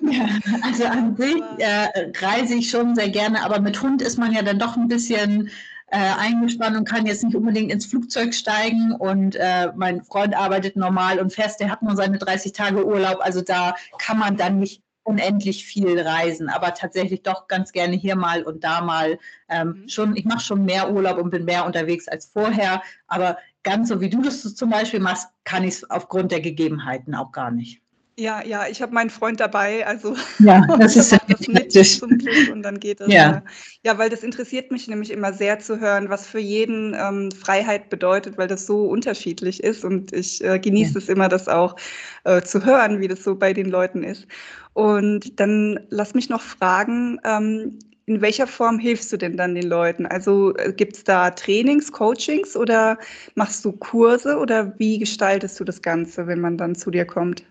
Ja, 0.00 0.28
also 0.62 0.84
an 0.84 1.16
sich 1.18 1.42
äh, 1.58 1.88
reise 2.24 2.54
ich 2.54 2.70
schon 2.70 2.94
sehr 2.94 3.08
gerne, 3.08 3.44
aber 3.44 3.60
mit 3.60 3.82
Hund 3.82 4.00
ist 4.00 4.16
man 4.16 4.32
ja 4.32 4.42
dann 4.42 4.60
doch 4.60 4.76
ein 4.76 4.86
bisschen 4.86 5.50
äh, 5.88 5.96
eingespannt 5.96 6.76
und 6.76 6.88
kann 6.88 7.04
jetzt 7.04 7.24
nicht 7.24 7.34
unbedingt 7.34 7.72
ins 7.72 7.86
Flugzeug 7.86 8.32
steigen. 8.32 8.92
Und 8.92 9.34
äh, 9.34 9.72
mein 9.74 10.04
Freund 10.04 10.36
arbeitet 10.36 10.76
normal 10.76 11.18
und 11.18 11.32
fest, 11.32 11.58
der 11.58 11.70
hat 11.72 11.82
nur 11.82 11.96
seine 11.96 12.18
30 12.18 12.52
Tage 12.52 12.86
Urlaub. 12.86 13.18
Also 13.20 13.40
da 13.40 13.74
kann 13.98 14.18
man 14.18 14.36
dann 14.36 14.60
nicht 14.60 14.83
unendlich 15.04 15.64
viel 15.64 16.00
reisen, 16.00 16.48
aber 16.48 16.74
tatsächlich 16.74 17.22
doch 17.22 17.46
ganz 17.46 17.72
gerne 17.72 17.94
hier 17.94 18.16
mal 18.16 18.42
und 18.42 18.64
da 18.64 18.80
mal. 18.80 19.18
Ähm, 19.48 19.68
mhm. 19.82 19.88
schon, 19.88 20.16
ich 20.16 20.24
mache 20.24 20.40
schon 20.40 20.64
mehr 20.64 20.90
Urlaub 20.90 21.18
und 21.18 21.30
bin 21.30 21.44
mehr 21.44 21.66
unterwegs 21.66 22.08
als 22.08 22.26
vorher, 22.26 22.82
aber 23.06 23.38
ganz 23.62 23.88
so 23.88 24.00
wie 24.00 24.10
du 24.10 24.22
das 24.22 24.54
zum 24.54 24.70
Beispiel 24.70 25.00
machst, 25.00 25.28
kann 25.44 25.64
ich 25.64 25.74
es 25.74 25.90
aufgrund 25.90 26.32
der 26.32 26.40
Gegebenheiten 26.40 27.14
auch 27.14 27.32
gar 27.32 27.50
nicht. 27.50 27.83
Ja, 28.16 28.44
ja, 28.44 28.68
ich 28.70 28.80
habe 28.80 28.94
meinen 28.94 29.10
Freund 29.10 29.40
dabei, 29.40 29.84
also 29.84 30.14
ja, 30.38 30.64
das 30.78 30.94
ist 30.94 31.10
das 31.10 31.48
mit 31.48 31.72
zum 31.72 32.16
Glück 32.16 32.52
und 32.52 32.62
dann 32.62 32.78
geht 32.78 33.00
es. 33.00 33.12
Ja. 33.12 33.42
ja, 33.82 33.98
weil 33.98 34.08
das 34.08 34.22
interessiert 34.22 34.70
mich 34.70 34.86
nämlich 34.86 35.10
immer 35.10 35.32
sehr 35.32 35.58
zu 35.58 35.80
hören, 35.80 36.08
was 36.10 36.24
für 36.24 36.38
jeden 36.38 36.94
ähm, 36.94 37.32
Freiheit 37.32 37.90
bedeutet, 37.90 38.38
weil 38.38 38.46
das 38.46 38.66
so 38.66 38.84
unterschiedlich 38.84 39.64
ist 39.64 39.84
und 39.84 40.12
ich 40.12 40.44
äh, 40.44 40.60
genieße 40.60 40.92
ja. 40.92 40.98
es 40.98 41.08
immer, 41.08 41.28
das 41.28 41.48
auch 41.48 41.74
äh, 42.22 42.40
zu 42.42 42.64
hören, 42.64 43.00
wie 43.00 43.08
das 43.08 43.24
so 43.24 43.34
bei 43.34 43.52
den 43.52 43.66
Leuten 43.66 44.04
ist. 44.04 44.28
Und 44.74 45.40
dann 45.40 45.80
lass 45.90 46.14
mich 46.14 46.28
noch 46.28 46.42
fragen, 46.42 47.18
ähm, 47.24 47.80
in 48.06 48.20
welcher 48.20 48.46
Form 48.46 48.78
hilfst 48.78 49.12
du 49.12 49.16
denn 49.16 49.36
dann 49.36 49.56
den 49.56 49.66
Leuten? 49.66 50.06
Also 50.06 50.54
äh, 50.56 50.72
gibt 50.72 50.96
es 50.96 51.02
da 51.02 51.30
Trainings, 51.30 51.90
Coachings 51.90 52.56
oder 52.56 52.96
machst 53.34 53.64
du 53.64 53.72
Kurse 53.72 54.38
oder 54.38 54.78
wie 54.78 54.98
gestaltest 54.98 55.58
du 55.58 55.64
das 55.64 55.82
Ganze, 55.82 56.28
wenn 56.28 56.40
man 56.40 56.56
dann 56.56 56.76
zu 56.76 56.92
dir 56.92 57.06
kommt? 57.06 57.44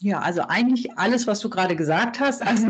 Ja, 0.00 0.20
also 0.20 0.42
eigentlich 0.42 0.96
alles, 0.96 1.26
was 1.26 1.40
du 1.40 1.50
gerade 1.50 1.74
gesagt 1.74 2.20
hast. 2.20 2.40
Also 2.46 2.68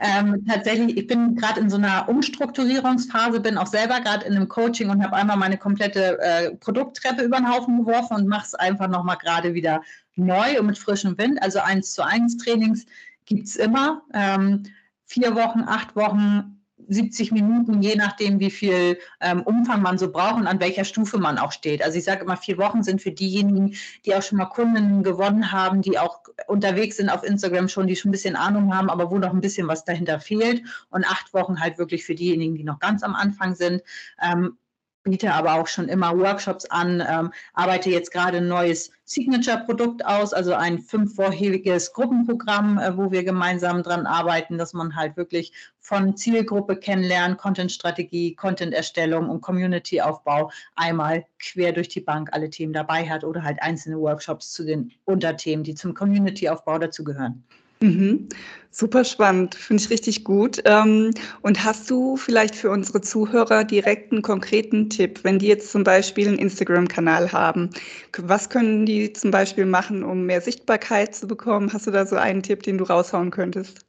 ähm, 0.00 0.46
tatsächlich, 0.46 0.96
ich 0.96 1.06
bin 1.06 1.36
gerade 1.36 1.60
in 1.60 1.68
so 1.68 1.76
einer 1.76 2.08
Umstrukturierungsphase, 2.08 3.40
bin 3.40 3.58
auch 3.58 3.66
selber 3.66 4.00
gerade 4.00 4.24
in 4.24 4.34
einem 4.34 4.48
Coaching 4.48 4.88
und 4.88 5.04
habe 5.04 5.14
einmal 5.14 5.36
meine 5.36 5.58
komplette 5.58 6.18
äh, 6.20 6.54
Produkttreppe 6.56 7.22
über 7.22 7.36
den 7.36 7.52
Haufen 7.52 7.84
geworfen 7.84 8.16
und 8.16 8.28
mache 8.28 8.46
es 8.46 8.54
einfach 8.54 8.88
nochmal 8.88 9.18
gerade 9.18 9.52
wieder 9.52 9.82
neu 10.16 10.58
und 10.58 10.66
mit 10.66 10.78
frischem 10.78 11.18
Wind. 11.18 11.42
Also 11.42 11.58
eins 11.58 11.92
zu 11.92 12.02
eins 12.02 12.38
Trainings 12.38 12.86
gibt 13.26 13.46
es 13.46 13.56
immer. 13.56 14.02
Ähm, 14.14 14.62
vier 15.04 15.34
Wochen, 15.34 15.64
acht 15.66 15.94
Wochen 15.96 16.54
70 16.88 17.32
Minuten, 17.32 17.82
je 17.82 17.96
nachdem, 17.96 18.40
wie 18.40 18.50
viel 18.50 18.98
ähm, 19.20 19.42
Umfang 19.42 19.82
man 19.82 19.98
so 19.98 20.10
braucht 20.10 20.36
und 20.36 20.46
an 20.46 20.60
welcher 20.60 20.84
Stufe 20.84 21.18
man 21.18 21.38
auch 21.38 21.52
steht. 21.52 21.82
Also 21.82 21.98
ich 21.98 22.04
sage 22.04 22.24
immer, 22.24 22.36
vier 22.36 22.58
Wochen 22.58 22.82
sind 22.82 23.00
für 23.00 23.12
diejenigen, 23.12 23.74
die 24.04 24.14
auch 24.14 24.22
schon 24.22 24.38
mal 24.38 24.46
Kunden 24.46 25.02
gewonnen 25.02 25.52
haben, 25.52 25.82
die 25.82 25.98
auch 25.98 26.20
unterwegs 26.46 26.96
sind 26.96 27.10
auf 27.10 27.22
Instagram 27.22 27.68
schon, 27.68 27.86
die 27.86 27.96
schon 27.96 28.10
ein 28.10 28.12
bisschen 28.12 28.36
Ahnung 28.36 28.74
haben, 28.74 28.90
aber 28.90 29.10
wo 29.10 29.18
noch 29.18 29.32
ein 29.32 29.40
bisschen 29.40 29.68
was 29.68 29.84
dahinter 29.84 30.20
fehlt. 30.20 30.62
Und 30.90 31.04
acht 31.04 31.32
Wochen 31.34 31.60
halt 31.60 31.78
wirklich 31.78 32.04
für 32.04 32.14
diejenigen, 32.14 32.54
die 32.54 32.64
noch 32.64 32.78
ganz 32.78 33.02
am 33.02 33.14
Anfang 33.14 33.54
sind. 33.54 33.82
Ähm, 34.22 34.56
biete 35.04 35.32
aber 35.32 35.54
auch 35.54 35.66
schon 35.66 35.88
immer 35.88 36.18
Workshops 36.18 36.64
an, 36.66 37.02
ähm, 37.06 37.32
arbeite 37.52 37.90
jetzt 37.90 38.10
gerade 38.10 38.38
ein 38.38 38.48
neues 38.48 38.90
Signature-Produkt 39.04 40.04
aus, 40.04 40.32
also 40.32 40.54
ein 40.54 40.78
fünfvorheriges 40.78 41.92
Gruppenprogramm, 41.92 42.78
äh, 42.78 42.96
wo 42.96 43.12
wir 43.12 43.22
gemeinsam 43.22 43.82
dran 43.82 44.06
arbeiten, 44.06 44.56
dass 44.56 44.72
man 44.72 44.96
halt 44.96 45.16
wirklich 45.18 45.52
von 45.78 46.16
Zielgruppe 46.16 46.76
kennenlernen, 46.76 47.36
Content-Strategie, 47.36 48.34
Content-Erstellung 48.34 49.28
und 49.28 49.42
Community-Aufbau 49.42 50.50
einmal 50.74 51.26
quer 51.38 51.72
durch 51.72 51.88
die 51.88 52.00
Bank 52.00 52.30
alle 52.32 52.48
Themen 52.48 52.72
dabei 52.72 53.08
hat 53.08 53.24
oder 53.24 53.42
halt 53.42 53.62
einzelne 53.62 54.00
Workshops 54.00 54.52
zu 54.52 54.64
den 54.64 54.90
Unterthemen, 55.04 55.64
die 55.64 55.74
zum 55.74 55.92
Community-Aufbau 55.92 56.78
dazugehören. 56.78 57.44
Mhm. 57.84 58.28
Super 58.70 59.04
spannend, 59.04 59.54
finde 59.54 59.82
ich 59.82 59.90
richtig 59.90 60.24
gut. 60.24 60.60
Ähm, 60.64 61.10
und 61.42 61.62
hast 61.64 61.88
du 61.90 62.16
vielleicht 62.16 62.56
für 62.56 62.70
unsere 62.70 63.00
Zuhörer 63.02 63.62
direkt 63.64 64.10
einen 64.12 64.22
konkreten 64.22 64.88
Tipp, 64.90 65.20
wenn 65.22 65.38
die 65.38 65.46
jetzt 65.48 65.70
zum 65.70 65.84
Beispiel 65.84 66.26
einen 66.28 66.38
Instagram-Kanal 66.38 67.30
haben? 67.32 67.70
Was 68.18 68.48
können 68.50 68.84
die 68.86 69.12
zum 69.12 69.30
Beispiel 69.30 69.66
machen, 69.66 70.02
um 70.02 70.24
mehr 70.26 70.40
Sichtbarkeit 70.40 71.14
zu 71.14 71.26
bekommen? 71.28 71.72
Hast 71.72 71.86
du 71.86 71.90
da 71.92 72.04
so 72.06 72.16
einen 72.16 72.42
Tipp, 72.42 72.62
den 72.64 72.78
du 72.78 72.84
raushauen 72.84 73.30
könntest? 73.30 73.83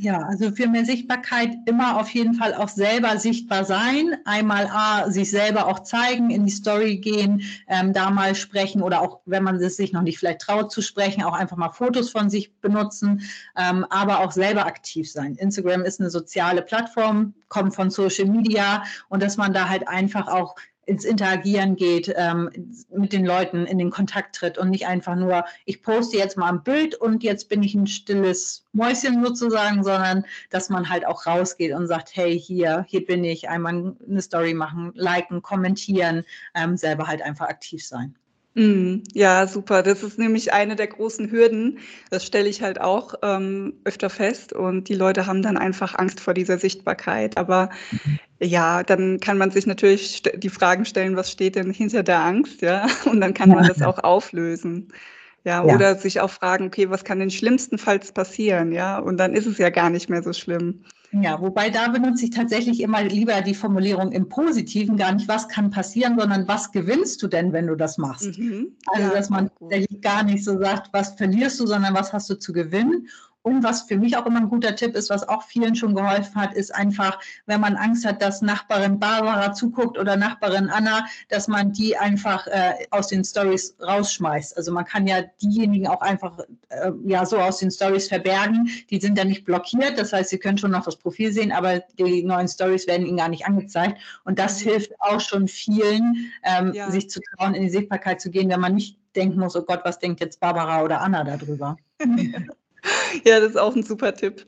Ja, 0.00 0.20
also 0.20 0.52
für 0.52 0.68
mehr 0.68 0.84
Sichtbarkeit 0.84 1.56
immer 1.66 1.98
auf 1.98 2.08
jeden 2.10 2.34
Fall 2.34 2.54
auch 2.54 2.68
selber 2.68 3.18
sichtbar 3.18 3.64
sein. 3.64 4.14
Einmal 4.26 4.68
A, 4.72 5.10
sich 5.10 5.28
selber 5.28 5.66
auch 5.66 5.80
zeigen, 5.80 6.30
in 6.30 6.46
die 6.46 6.52
Story 6.52 6.98
gehen, 6.98 7.42
ähm, 7.66 7.92
da 7.92 8.08
mal 8.08 8.36
sprechen 8.36 8.80
oder 8.80 9.02
auch, 9.02 9.22
wenn 9.26 9.42
man 9.42 9.56
es 9.56 9.76
sich 9.76 9.92
noch 9.92 10.02
nicht 10.02 10.20
vielleicht 10.20 10.42
traut 10.42 10.70
zu 10.70 10.82
sprechen, 10.82 11.24
auch 11.24 11.32
einfach 11.32 11.56
mal 11.56 11.72
Fotos 11.72 12.10
von 12.10 12.30
sich 12.30 12.54
benutzen, 12.60 13.22
ähm, 13.56 13.84
aber 13.90 14.20
auch 14.20 14.30
selber 14.30 14.66
aktiv 14.66 15.10
sein. 15.10 15.34
Instagram 15.34 15.82
ist 15.82 15.98
eine 15.98 16.10
soziale 16.10 16.62
Plattform, 16.62 17.34
kommt 17.48 17.74
von 17.74 17.90
Social 17.90 18.26
Media 18.26 18.84
und 19.08 19.20
dass 19.20 19.36
man 19.36 19.52
da 19.52 19.68
halt 19.68 19.88
einfach 19.88 20.28
auch 20.28 20.54
ins 20.88 21.04
Interagieren 21.04 21.76
geht, 21.76 22.12
ähm, 22.16 22.50
mit 22.90 23.12
den 23.12 23.26
Leuten 23.26 23.66
in 23.66 23.76
den 23.76 23.90
Kontakt 23.90 24.36
tritt 24.36 24.56
und 24.56 24.70
nicht 24.70 24.86
einfach 24.86 25.16
nur, 25.16 25.44
ich 25.66 25.82
poste 25.82 26.16
jetzt 26.16 26.38
mal 26.38 26.48
ein 26.48 26.62
Bild 26.62 26.94
und 26.94 27.22
jetzt 27.22 27.50
bin 27.50 27.62
ich 27.62 27.74
ein 27.74 27.86
stilles 27.86 28.64
Mäuschen 28.72 29.22
sozusagen, 29.22 29.84
sondern 29.84 30.24
dass 30.48 30.70
man 30.70 30.88
halt 30.88 31.06
auch 31.06 31.26
rausgeht 31.26 31.74
und 31.74 31.88
sagt, 31.88 32.16
hey, 32.16 32.40
hier, 32.40 32.86
hier 32.88 33.04
bin 33.04 33.22
ich, 33.22 33.50
einmal 33.50 33.96
eine 34.08 34.22
Story 34.22 34.54
machen, 34.54 34.92
liken, 34.94 35.42
kommentieren, 35.42 36.24
ähm, 36.54 36.78
selber 36.78 37.06
halt 37.06 37.20
einfach 37.20 37.48
aktiv 37.48 37.86
sein. 37.86 38.16
Mhm. 38.58 39.04
Ja, 39.14 39.46
super. 39.46 39.84
Das 39.84 40.02
ist 40.02 40.18
nämlich 40.18 40.52
eine 40.52 40.74
der 40.74 40.88
großen 40.88 41.30
Hürden. 41.30 41.78
Das 42.10 42.26
stelle 42.26 42.48
ich 42.48 42.60
halt 42.60 42.80
auch 42.80 43.14
ähm, 43.22 43.74
öfter 43.84 44.10
fest. 44.10 44.52
Und 44.52 44.88
die 44.88 44.96
Leute 44.96 45.26
haben 45.26 45.42
dann 45.42 45.56
einfach 45.56 45.94
Angst 45.94 46.18
vor 46.18 46.34
dieser 46.34 46.58
Sichtbarkeit. 46.58 47.38
Aber 47.38 47.70
mhm. 47.92 48.18
ja, 48.40 48.82
dann 48.82 49.20
kann 49.20 49.38
man 49.38 49.52
sich 49.52 49.66
natürlich 49.66 50.22
die 50.22 50.48
Fragen 50.48 50.84
stellen, 50.84 51.14
was 51.14 51.30
steht 51.30 51.54
denn 51.54 51.70
hinter 51.70 52.02
der 52.02 52.18
Angst, 52.18 52.60
ja? 52.60 52.88
Und 53.06 53.20
dann 53.20 53.32
kann 53.32 53.50
man 53.50 53.68
das 53.68 53.80
auch 53.80 54.00
auflösen. 54.00 54.88
Ja, 55.44 55.64
ja, 55.64 55.74
oder 55.74 55.94
sich 55.94 56.20
auch 56.20 56.30
fragen, 56.30 56.66
okay, 56.66 56.90
was 56.90 57.04
kann 57.04 57.20
denn 57.20 57.30
schlimmstenfalls 57.30 58.10
passieren, 58.10 58.72
ja? 58.72 58.98
Und 58.98 59.18
dann 59.18 59.34
ist 59.34 59.46
es 59.46 59.58
ja 59.58 59.70
gar 59.70 59.88
nicht 59.88 60.10
mehr 60.10 60.24
so 60.24 60.32
schlimm. 60.32 60.82
Ja, 61.12 61.40
wobei 61.40 61.70
da 61.70 61.88
benutze 61.88 62.26
ich 62.26 62.30
tatsächlich 62.30 62.80
immer 62.80 63.02
lieber 63.02 63.40
die 63.40 63.54
Formulierung 63.54 64.12
im 64.12 64.28
Positiven, 64.28 64.98
gar 64.98 65.12
nicht, 65.12 65.26
was 65.26 65.48
kann 65.48 65.70
passieren, 65.70 66.18
sondern 66.18 66.46
was 66.48 66.70
gewinnst 66.70 67.22
du 67.22 67.28
denn, 67.28 67.52
wenn 67.52 67.66
du 67.66 67.76
das 67.76 67.96
machst? 67.96 68.38
Mhm. 68.38 68.76
Also, 68.88 69.08
ja, 69.08 69.14
dass 69.14 69.30
man 69.30 69.50
tatsächlich 69.58 70.00
gar 70.02 70.22
nicht 70.22 70.44
so 70.44 70.58
sagt, 70.58 70.92
was 70.92 71.14
verlierst 71.14 71.58
du, 71.60 71.66
sondern 71.66 71.94
was 71.94 72.12
hast 72.12 72.28
du 72.28 72.38
zu 72.38 72.52
gewinnen. 72.52 73.08
Und 73.42 73.62
was 73.62 73.82
für 73.82 73.96
mich 73.96 74.16
auch 74.16 74.26
immer 74.26 74.40
ein 74.40 74.48
guter 74.48 74.74
Tipp 74.74 74.94
ist, 74.94 75.10
was 75.10 75.28
auch 75.28 75.42
vielen 75.42 75.74
schon 75.74 75.94
geholfen 75.94 76.34
hat, 76.34 76.54
ist 76.54 76.74
einfach, 76.74 77.18
wenn 77.46 77.60
man 77.60 77.76
Angst 77.76 78.04
hat, 78.04 78.20
dass 78.20 78.42
Nachbarin 78.42 78.98
Barbara 78.98 79.52
zuguckt 79.52 79.96
oder 79.96 80.16
Nachbarin 80.16 80.68
Anna, 80.68 81.06
dass 81.28 81.48
man 81.48 81.72
die 81.72 81.96
einfach 81.96 82.46
äh, 82.48 82.74
aus 82.90 83.08
den 83.08 83.24
Stories 83.24 83.76
rausschmeißt. 83.80 84.56
Also 84.56 84.72
man 84.72 84.84
kann 84.84 85.06
ja 85.06 85.22
diejenigen 85.40 85.86
auch 85.86 86.00
einfach 86.00 86.38
äh, 86.68 86.90
ja 87.04 87.24
so 87.24 87.38
aus 87.38 87.58
den 87.58 87.70
Stories 87.70 88.08
verbergen. 88.08 88.68
Die 88.90 89.00
sind 89.00 89.16
dann 89.16 89.28
nicht 89.28 89.44
blockiert. 89.44 89.98
Das 89.98 90.12
heißt, 90.12 90.30
sie 90.30 90.38
können 90.38 90.58
schon 90.58 90.72
noch 90.72 90.84
das 90.84 90.96
Profil 90.96 91.32
sehen, 91.32 91.52
aber 91.52 91.80
die 91.98 92.24
neuen 92.24 92.48
Stories 92.48 92.86
werden 92.86 93.06
ihnen 93.06 93.18
gar 93.18 93.28
nicht 93.28 93.46
angezeigt. 93.46 93.98
Und 94.24 94.38
das 94.38 94.60
mhm. 94.60 94.70
hilft 94.70 94.92
auch 95.00 95.20
schon 95.20 95.48
vielen, 95.48 96.32
ähm, 96.42 96.72
ja. 96.74 96.90
sich 96.90 97.08
zu 97.08 97.20
trauen, 97.20 97.54
in 97.54 97.62
die 97.62 97.70
Sichtbarkeit 97.70 98.20
zu 98.20 98.30
gehen, 98.30 98.50
wenn 98.50 98.60
man 98.60 98.74
nicht 98.74 98.98
denken 99.14 99.40
muss, 99.40 99.56
oh 99.56 99.62
Gott, 99.62 99.80
was 99.84 99.98
denkt 99.98 100.20
jetzt 100.20 100.40
Barbara 100.40 100.82
oder 100.82 101.00
Anna 101.00 101.24
darüber? 101.24 101.76
Ja, 103.24 103.40
das 103.40 103.50
ist 103.50 103.56
auch 103.58 103.74
ein 103.76 103.82
super 103.82 104.14
Tipp. 104.14 104.46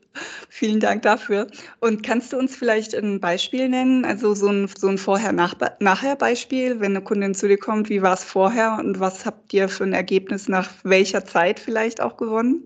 Vielen 0.48 0.80
Dank 0.80 1.02
dafür. 1.02 1.46
Und 1.80 2.02
kannst 2.02 2.32
du 2.32 2.38
uns 2.38 2.56
vielleicht 2.56 2.94
ein 2.94 3.20
Beispiel 3.20 3.68
nennen, 3.68 4.04
also 4.04 4.34
so 4.34 4.48
ein 4.48 4.68
so 4.76 4.88
'n 4.88 4.98
Vorher-Nachher-Beispiel, 4.98 6.80
wenn 6.80 6.92
eine 6.96 7.02
Kundin 7.04 7.34
zu 7.34 7.48
dir 7.48 7.58
kommt, 7.58 7.88
wie 7.88 8.02
war 8.02 8.14
es 8.14 8.24
vorher 8.24 8.76
und 8.78 8.98
was 9.00 9.24
habt 9.26 9.52
ihr 9.54 9.68
für 9.68 9.84
ein 9.84 9.92
Ergebnis 9.92 10.48
nach 10.48 10.70
welcher 10.84 11.24
Zeit 11.24 11.60
vielleicht 11.60 12.00
auch 12.00 12.16
gewonnen? 12.16 12.64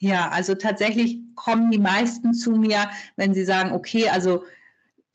Ja, 0.00 0.28
also 0.30 0.54
tatsächlich 0.54 1.18
kommen 1.36 1.70
die 1.70 1.78
meisten 1.78 2.34
zu 2.34 2.52
mir, 2.52 2.90
wenn 3.16 3.34
sie 3.34 3.44
sagen: 3.44 3.72
„Okay, 3.72 4.08
also 4.08 4.44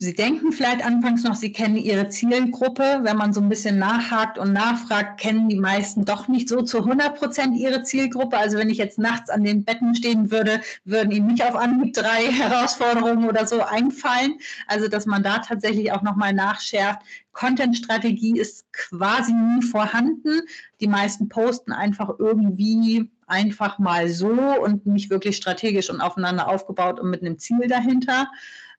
Sie 0.00 0.14
denken 0.14 0.52
vielleicht 0.52 0.86
anfangs 0.86 1.24
noch, 1.24 1.34
Sie 1.34 1.50
kennen 1.50 1.76
Ihre 1.76 2.08
Zielgruppe. 2.08 3.00
Wenn 3.02 3.16
man 3.16 3.32
so 3.32 3.40
ein 3.40 3.48
bisschen 3.48 3.80
nachhakt 3.80 4.38
und 4.38 4.52
nachfragt, 4.52 5.18
kennen 5.18 5.48
die 5.48 5.58
meisten 5.58 6.04
doch 6.04 6.28
nicht 6.28 6.48
so 6.48 6.62
zu 6.62 6.78
100 6.78 7.16
Prozent 7.18 7.56
ihre 7.56 7.82
Zielgruppe. 7.82 8.38
Also 8.38 8.58
wenn 8.58 8.70
ich 8.70 8.78
jetzt 8.78 9.00
nachts 9.00 9.28
an 9.28 9.42
den 9.42 9.64
Betten 9.64 9.96
stehen 9.96 10.30
würde, 10.30 10.60
würden 10.84 11.10
Ihnen 11.10 11.26
nicht 11.26 11.42
auf 11.42 11.56
Anhieb 11.56 11.94
drei 11.94 12.26
Herausforderungen 12.30 13.28
oder 13.28 13.44
so 13.44 13.60
einfallen. 13.60 14.38
Also 14.68 14.86
dass 14.86 15.04
man 15.04 15.24
da 15.24 15.40
tatsächlich 15.40 15.90
auch 15.90 16.02
nochmal 16.02 16.32
nachschärft. 16.32 17.00
Content-Strategie 17.32 18.38
ist 18.38 18.72
quasi 18.72 19.32
nie 19.32 19.62
vorhanden. 19.62 20.42
Die 20.80 20.86
meisten 20.86 21.28
posten 21.28 21.72
einfach 21.72 22.20
irgendwie 22.20 23.10
einfach 23.26 23.80
mal 23.80 24.08
so 24.08 24.30
und 24.30 24.86
nicht 24.86 25.10
wirklich 25.10 25.36
strategisch 25.36 25.90
und 25.90 26.00
aufeinander 26.00 26.46
aufgebaut 26.46 27.00
und 27.00 27.10
mit 27.10 27.22
einem 27.22 27.38
Ziel 27.38 27.66
dahinter. 27.66 28.28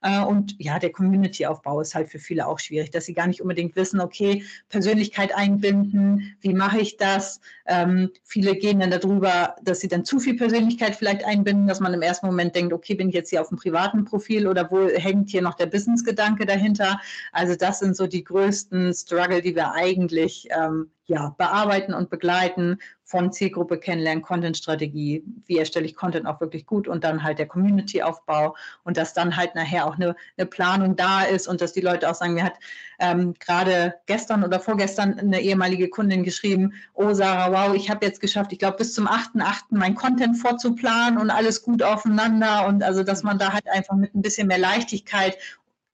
Äh, 0.02 0.22
und 0.22 0.56
ja, 0.60 0.80
der 0.80 0.92
Community-Aufbau 0.92 1.82
ist 1.82 1.96
halt 1.96 2.10
für 2.10 2.20
viele 2.20 2.48
auch 2.48 2.60
schwierig, 2.60 2.92
dass 2.92 3.06
sie 3.06 3.14
gar 3.14 3.28
nicht 3.28 3.42
unbedingt 3.42 3.76
wissen, 3.76 4.00
okay, 4.00 4.44
Persönlichkeit 4.70 5.36
einbinden, 5.36 6.36
wie 6.42 6.54
mache 6.54 6.80
ich 6.80 6.98
das? 6.98 7.42
Ähm, 7.66 8.12
viele 8.24 8.56
gehen 8.56 8.80
dann 8.80 8.92
darüber, 8.92 9.56
dass 9.62 9.82
sie 9.82 9.88
dann 9.88 10.06
zu 10.06 10.20
viel 10.20 10.36
Persönlichkeit 10.36 10.96
vielleicht 10.96 11.26
einbinden, 11.26 11.68
dass 11.68 11.80
man 11.80 11.94
im 11.94 12.02
ersten 12.02 12.28
Moment 12.28 12.56
denkt, 12.56 12.74
okay, 12.74 12.96
bin 12.96 13.10
ich 13.10 13.16
jetzt 13.16 13.30
hier 13.30 13.42
auf 13.42 13.50
dem 13.50 13.58
privaten 13.58 14.06
Profil 14.06 14.48
oder 14.48 14.70
wo 14.72 14.88
hängt 14.88 15.30
hier 15.30 15.42
noch 15.42 15.56
der 15.56 15.68
Business-Gedanke 15.68 16.46
dahinter? 16.46 17.00
Also 17.32 17.56
das 17.56 17.80
sind 17.80 17.96
so 17.96 18.08
die 18.08 18.24
größten 18.24 18.94
Struggle, 18.94 19.42
die 19.42 19.56
wir 19.56 19.74
eigentlich 19.74 20.48
ähm, 20.52 20.92
ja, 21.10 21.34
bearbeiten 21.38 21.96
und 21.96 22.12
begleiten 22.12 22.78
von 23.04 23.32
Zielgruppe 23.32 23.80
kennenlernen, 23.80 24.22
Content-Strategie, 24.22 25.24
wie 25.48 25.58
erstelle 25.58 25.88
ich 25.88 25.96
Content 25.96 26.28
auch 26.28 26.40
wirklich 26.40 26.68
gut 26.68 26.88
und 26.88 27.04
dann 27.04 27.24
halt 27.24 27.40
der 27.40 27.48
Community-Aufbau 27.48 28.56
und 28.84 28.98
dass 28.98 29.16
dann 29.16 29.36
halt 29.36 29.56
nachher 29.56 29.88
auch 29.88 29.96
eine, 29.96 30.16
eine, 30.38 30.46
Planung 30.46 30.96
da 30.96 31.24
ist 31.24 31.48
und 31.48 31.62
dass 31.62 31.74
die 31.74 31.82
Leute 31.82 32.08
auch 32.08 32.14
sagen, 32.14 32.36
mir 32.36 32.44
hat 32.44 32.60
ähm, 33.00 33.34
gerade 33.40 33.96
gestern 34.06 34.44
oder 34.44 34.60
vorgestern 34.60 35.18
eine 35.18 35.42
ehemalige 35.42 35.90
Kundin 35.90 36.24
geschrieben, 36.24 36.74
oh 36.94 37.12
Sarah, 37.14 37.52
wow, 37.52 37.76
ich 37.76 37.90
habe 37.90 38.06
jetzt 38.06 38.22
geschafft, 38.22 38.54
ich 38.54 38.60
glaube 38.60 38.78
bis 38.78 38.94
zum 38.94 39.08
8.8. 39.08 39.62
mein 39.72 39.96
Content 39.96 40.38
vorzuplanen 40.38 41.18
und 41.18 41.32
alles 41.32 41.64
gut 41.64 41.82
aufeinander 41.82 42.68
und 42.68 42.84
also, 42.84 43.02
dass 43.02 43.24
man 43.24 43.40
da 43.40 43.54
halt 43.54 43.68
einfach 43.68 43.96
mit 43.96 44.14
ein 44.14 44.22
bisschen 44.22 44.48
mehr 44.48 44.60
Leichtigkeit 44.60 45.36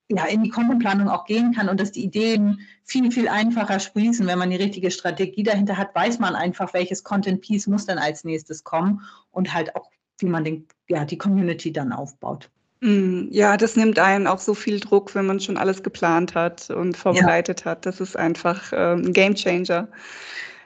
ja, 0.10 0.26
in 0.26 0.44
die 0.44 0.50
Contentplanung 0.50 1.10
auch 1.10 1.26
gehen 1.26 1.54
kann 1.54 1.68
und 1.68 1.80
dass 1.80 1.92
die 1.92 2.04
Ideen 2.04 2.62
viel, 2.84 3.12
viel 3.12 3.28
einfacher 3.28 3.80
sprießen. 3.80 4.28
Wenn 4.28 4.38
man 4.38 4.52
die 4.52 4.56
richtige 4.56 4.92
Strategie 4.92 5.44
dahinter 5.44 5.78
hat, 5.78 5.96
weiß 5.96 6.20
man 6.20 6.36
einfach, 6.36 6.74
welches 6.74 7.04
Content-Piece 7.04 7.68
muss 7.68 7.86
dann 7.86 7.98
als 7.98 8.24
nächstes 8.24 8.64
kommen 8.64 9.02
und 9.32 9.54
halt 9.54 9.76
auch, 9.76 9.90
wie 10.20 10.28
man 10.28 10.44
den, 10.44 10.68
ja, 10.88 11.06
die 11.06 11.18
Community 11.18 11.72
dann 11.74 11.92
aufbaut. 11.92 12.50
Mm, 12.82 13.30
ja, 13.32 13.58
das 13.58 13.76
nimmt 13.76 13.98
einen 13.98 14.28
auch 14.28 14.40
so 14.40 14.54
viel 14.54 14.80
Druck, 14.80 15.16
wenn 15.16 15.26
man 15.26 15.40
schon 15.40 15.58
alles 15.58 15.82
geplant 15.82 16.36
hat 16.36 16.70
und 16.70 16.96
vorbereitet 16.96 17.62
ja. 17.62 17.72
hat. 17.72 17.86
Das 17.88 18.00
ist 18.00 18.16
einfach 18.16 18.72
ähm, 18.74 19.06
ein 19.06 19.14
Game 19.14 19.34
Changer. 19.34 19.88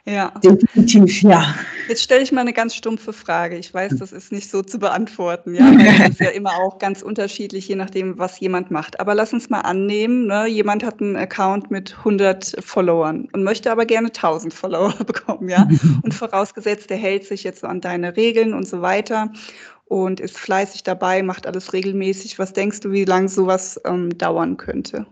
Ja. 0.10 0.32
Definitiv, 0.44 1.22
ja. 1.22 1.56
Jetzt 1.88 2.04
stelle 2.04 2.24
ich 2.24 2.32
mal 2.32 2.42
eine 2.42 2.54
ganz 2.54 2.74
stumpfe 2.74 3.14
Frage. 3.14 3.58
Ich 3.58 3.74
weiß, 3.74 3.98
das 3.98 4.12
ist 4.12 4.32
nicht 4.32 4.50
so 4.50 4.64
zu 4.64 4.80
beantworten. 4.80 5.54
Ja, 5.54 5.72
das 6.00 6.10
ist 6.10 6.20
ja 6.20 6.30
immer 6.30 6.52
auch 6.58 6.80
ganz 6.80 7.02
unterschiedlich, 7.02 7.68
je 7.68 7.76
nachdem, 7.76 8.18
was 8.18 8.40
jemand 8.40 8.72
macht. 8.72 9.00
Aber 9.00 9.14
lass 9.14 9.34
uns 9.34 9.50
mal 9.50 9.62
annehmen, 9.62 10.26
ne, 10.26 10.48
jemand 10.48 10.84
hat 10.84 11.00
einen 11.00 11.16
Account 11.16 11.70
mit 11.70 11.96
100 12.00 12.56
Followern 12.60 13.28
und 13.34 13.44
möchte 13.44 13.72
aber 13.72 13.86
gerne 13.86 14.08
1000 14.08 14.54
Follower 14.54 14.94
bekommen. 15.06 15.48
Ja, 15.48 15.68
und 16.04 16.14
vorausgesetzt, 16.14 16.90
der 16.90 16.98
hält 16.98 17.26
sich 17.26 17.44
jetzt 17.44 17.62
so 17.62 17.68
an 17.68 17.82
deine 17.82 18.18
Regeln 18.18 18.54
und 18.54 18.68
so 18.68 18.82
weiter 18.82 19.32
und 19.86 20.20
ist 20.20 20.38
fleißig 20.38 20.84
dabei, 20.84 21.22
macht 21.22 21.46
alles 21.46 21.74
regelmäßig. 21.74 22.40
Was 22.40 22.54
denkst 22.54 22.80
du, 22.80 22.92
wie 22.92 23.06
lange 23.06 23.30
sowas 23.30 23.80
ähm, 23.86 24.18
dauern 24.18 24.58
könnte? 24.58 25.06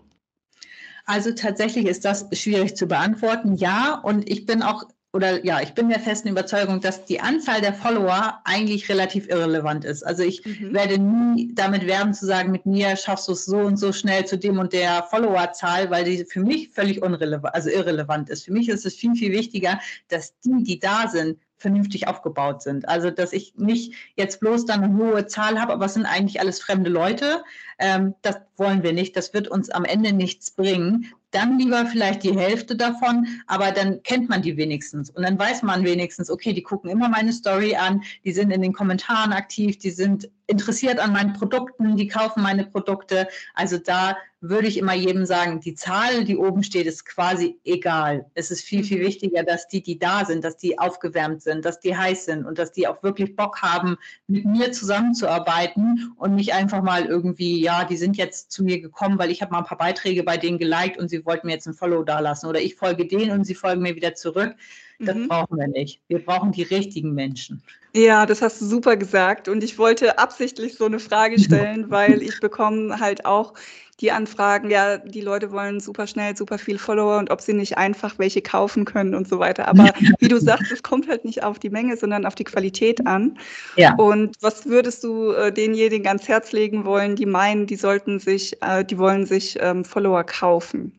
Also 1.07 1.31
tatsächlich 1.31 1.85
ist 1.85 2.03
das 2.05 2.27
schwierig 2.33 2.75
zu 2.75 2.85
beantworten, 2.85 3.55
ja. 3.55 3.95
Und 3.95 4.29
ich 4.29 4.45
bin 4.45 4.61
auch 4.61 4.83
oder 5.13 5.43
ja, 5.43 5.61
ich 5.61 5.73
bin 5.73 5.87
der 5.87 6.01
festen 6.01 6.27
Überzeugung, 6.27 6.81
dass 6.81 7.05
die 7.05 7.21
Anzahl 7.21 7.61
der 7.61 7.73
Follower 7.73 8.39
eigentlich 8.43 8.89
relativ 8.89 9.27
irrelevant 9.29 9.85
ist. 9.85 10.03
Also 10.03 10.21
ich 10.21 10.45
mhm. 10.45 10.73
werde 10.73 10.99
nie 10.99 11.55
damit 11.55 11.87
werben 11.87 12.13
zu 12.13 12.25
sagen, 12.25 12.51
mit 12.51 12.65
mir 12.65 12.95
schaffst 12.97 13.29
du 13.29 13.31
es 13.31 13.45
so 13.45 13.57
und 13.57 13.77
so 13.77 13.93
schnell 13.93 14.25
zu 14.25 14.37
dem 14.37 14.59
und 14.59 14.73
der 14.73 15.03
Followerzahl, 15.09 15.89
weil 15.89 16.03
die 16.03 16.25
für 16.25 16.41
mich 16.41 16.69
völlig 16.69 17.01
unrelevant, 17.01 17.55
also 17.55 17.69
irrelevant 17.69 18.29
ist. 18.29 18.43
Für 18.43 18.51
mich 18.51 18.67
ist 18.67 18.85
es 18.85 18.95
viel, 18.95 19.15
viel 19.15 19.31
wichtiger, 19.31 19.79
dass 20.09 20.37
die, 20.41 20.63
die 20.63 20.77
da 20.77 21.07
sind, 21.07 21.39
vernünftig 21.57 22.07
aufgebaut 22.07 22.61
sind. 22.61 22.87
Also 22.87 23.09
dass 23.11 23.33
ich 23.33 23.55
nicht 23.55 23.93
jetzt 24.15 24.39
bloß 24.39 24.65
dann 24.65 24.83
eine 24.83 24.97
hohe 24.97 25.25
Zahl 25.27 25.59
habe, 25.59 25.73
aber 25.73 25.85
es 25.85 25.95
sind 25.95 26.05
eigentlich 26.05 26.39
alles 26.39 26.61
fremde 26.61 26.89
Leute. 26.89 27.43
Ähm, 27.79 28.15
das 28.21 28.37
wollen 28.55 28.83
wir 28.83 28.93
nicht. 28.93 29.15
Das 29.17 29.33
wird 29.33 29.47
uns 29.47 29.69
am 29.69 29.85
Ende 29.85 30.13
nichts 30.13 30.51
bringen. 30.51 31.11
dann 31.31 31.59
lieber 31.59 31.85
vielleicht 31.85 32.23
die 32.23 32.37
Hälfte 32.37 32.77
davon, 32.77 33.27
aber 33.47 33.71
dann 33.71 34.01
kennt 34.03 34.29
man 34.29 34.41
die 34.41 34.55
wenigstens 34.55 35.09
und 35.09 35.23
dann 35.23 35.37
weiß 35.37 35.61
man 35.61 35.83
wenigstens, 35.83 36.31
okay, 36.31 36.53
die 36.53 36.63
gucken 36.63 36.89
immer 36.89 37.09
meine 37.09 37.33
Story 37.33 37.75
an, 37.75 38.01
die 38.23 38.31
sind 38.31 38.49
in 38.49 38.61
den 38.61 38.71
Kommentaren 38.71 39.33
aktiv, 39.33 39.77
die 39.77 39.91
sind 39.91 40.29
interessiert 40.47 40.99
an 40.99 41.13
meinen 41.13 41.33
Produkten, 41.33 41.97
die 41.97 42.07
kaufen 42.07 42.41
meine 42.41 42.65
Produkte. 42.65 43.27
Also 43.53 43.77
da 43.77 44.17
würde 44.39 44.67
ich 44.67 44.77
immer 44.77 44.93
jedem 44.93 45.25
sagen, 45.25 45.59
die 45.59 45.73
Zahl, 45.73 46.23
die 46.23 46.37
oben 46.37 46.63
steht, 46.63 46.85
ist 46.85 47.05
quasi 47.05 47.57
egal. 47.65 48.29
Es 48.35 48.51
ist 48.51 48.61
viel, 48.61 48.83
viel 48.83 48.99
mhm. 48.99 49.05
wichtiger, 49.05 49.43
dass 49.43 49.67
die, 49.67 49.81
die 49.81 49.97
da 49.97 50.25
sind, 50.25 50.43
dass 50.43 50.57
die 50.57 50.77
aufgewärmt 50.77 51.41
sind, 51.41 51.65
dass 51.65 51.79
die 51.79 51.97
heiß 51.97 52.25
sind 52.25 52.45
und 52.45 52.57
dass 52.59 52.71
die 52.71 52.87
auch 52.87 53.01
wirklich 53.03 53.35
Bock 53.35 53.61
haben, 53.61 53.97
mit 54.27 54.45
mir 54.45 54.71
zusammenzuarbeiten 54.71 56.13
und 56.17 56.35
nicht 56.35 56.53
einfach 56.53 56.83
mal 56.83 57.05
irgendwie, 57.05 57.61
ja, 57.61 57.83
die 57.83 57.97
sind 57.97 58.15
jetzt 58.15 58.51
zu 58.51 58.63
mir 58.63 58.79
gekommen, 58.79 59.17
weil 59.17 59.31
ich 59.31 59.41
habe 59.41 59.51
mal 59.51 59.59
ein 59.59 59.65
paar 59.65 59.77
Beiträge 59.77 60.23
bei 60.23 60.37
denen 60.37 60.59
geliked 60.59 60.97
und 60.97 61.09
sie 61.09 61.25
wollten 61.25 61.47
mir 61.47 61.53
jetzt 61.53 61.67
ein 61.67 61.73
Follow 61.73 62.03
dalassen 62.03 62.47
oder 62.47 62.61
ich 62.61 62.75
folge 62.75 63.07
denen 63.07 63.31
und 63.31 63.43
sie 63.43 63.55
folgen 63.55 63.81
mir 63.81 63.95
wieder 63.95 64.13
zurück. 64.13 64.55
Das 64.99 65.15
mhm. 65.15 65.27
brauchen 65.27 65.57
wir 65.57 65.67
nicht. 65.67 66.01
Wir 66.07 66.23
brauchen 66.23 66.51
die 66.51 66.63
richtigen 66.63 67.13
Menschen. 67.13 67.63
Ja, 67.97 68.27
das 68.27 68.43
hast 68.43 68.61
du 68.61 68.65
super 68.65 68.95
gesagt. 68.95 69.47
Und 69.47 69.63
ich 69.63 69.79
wollte 69.79 70.19
absichtlich 70.19 70.75
so 70.75 70.85
eine 70.85 70.99
Frage 70.99 71.39
stellen, 71.39 71.89
weil 71.89 72.21
ich 72.21 72.39
bekomme 72.39 72.99
halt 72.99 73.25
auch 73.25 73.55
die 73.99 74.11
Anfragen, 74.11 74.69
ja, 74.69 74.97
die 74.97 75.21
Leute 75.21 75.51
wollen 75.51 75.79
super 75.79 76.05
schnell, 76.05 76.37
super 76.37 76.59
viel 76.59 76.77
Follower 76.77 77.17
und 77.17 77.31
ob 77.31 77.41
sie 77.41 77.53
nicht 77.53 77.79
einfach 77.79 78.19
welche 78.19 78.43
kaufen 78.43 78.85
können 78.85 79.15
und 79.15 79.27
so 79.27 79.39
weiter. 79.39 79.67
Aber 79.67 79.91
wie 80.19 80.27
du 80.27 80.39
sagst, 80.39 80.71
es 80.71 80.83
kommt 80.83 81.09
halt 81.09 81.25
nicht 81.25 81.43
auf 81.43 81.57
die 81.57 81.71
Menge, 81.71 81.97
sondern 81.97 82.27
auf 82.27 82.35
die 82.35 82.43
Qualität 82.43 83.07
an. 83.07 83.39
Ja. 83.77 83.95
Und 83.95 84.35
was 84.41 84.67
würdest 84.67 85.03
du 85.03 85.31
äh, 85.31 85.51
denjenigen 85.51 86.05
ans 86.05 86.27
Herz 86.27 86.51
legen 86.51 86.85
wollen, 86.85 87.15
die 87.15 87.25
meinen, 87.25 87.65
die 87.65 87.77
sollten 87.77 88.19
sich, 88.19 88.61
äh, 88.61 88.85
die 88.85 88.99
wollen 88.99 89.25
sich 89.25 89.57
ähm, 89.59 89.83
Follower 89.83 90.23
kaufen? 90.23 90.91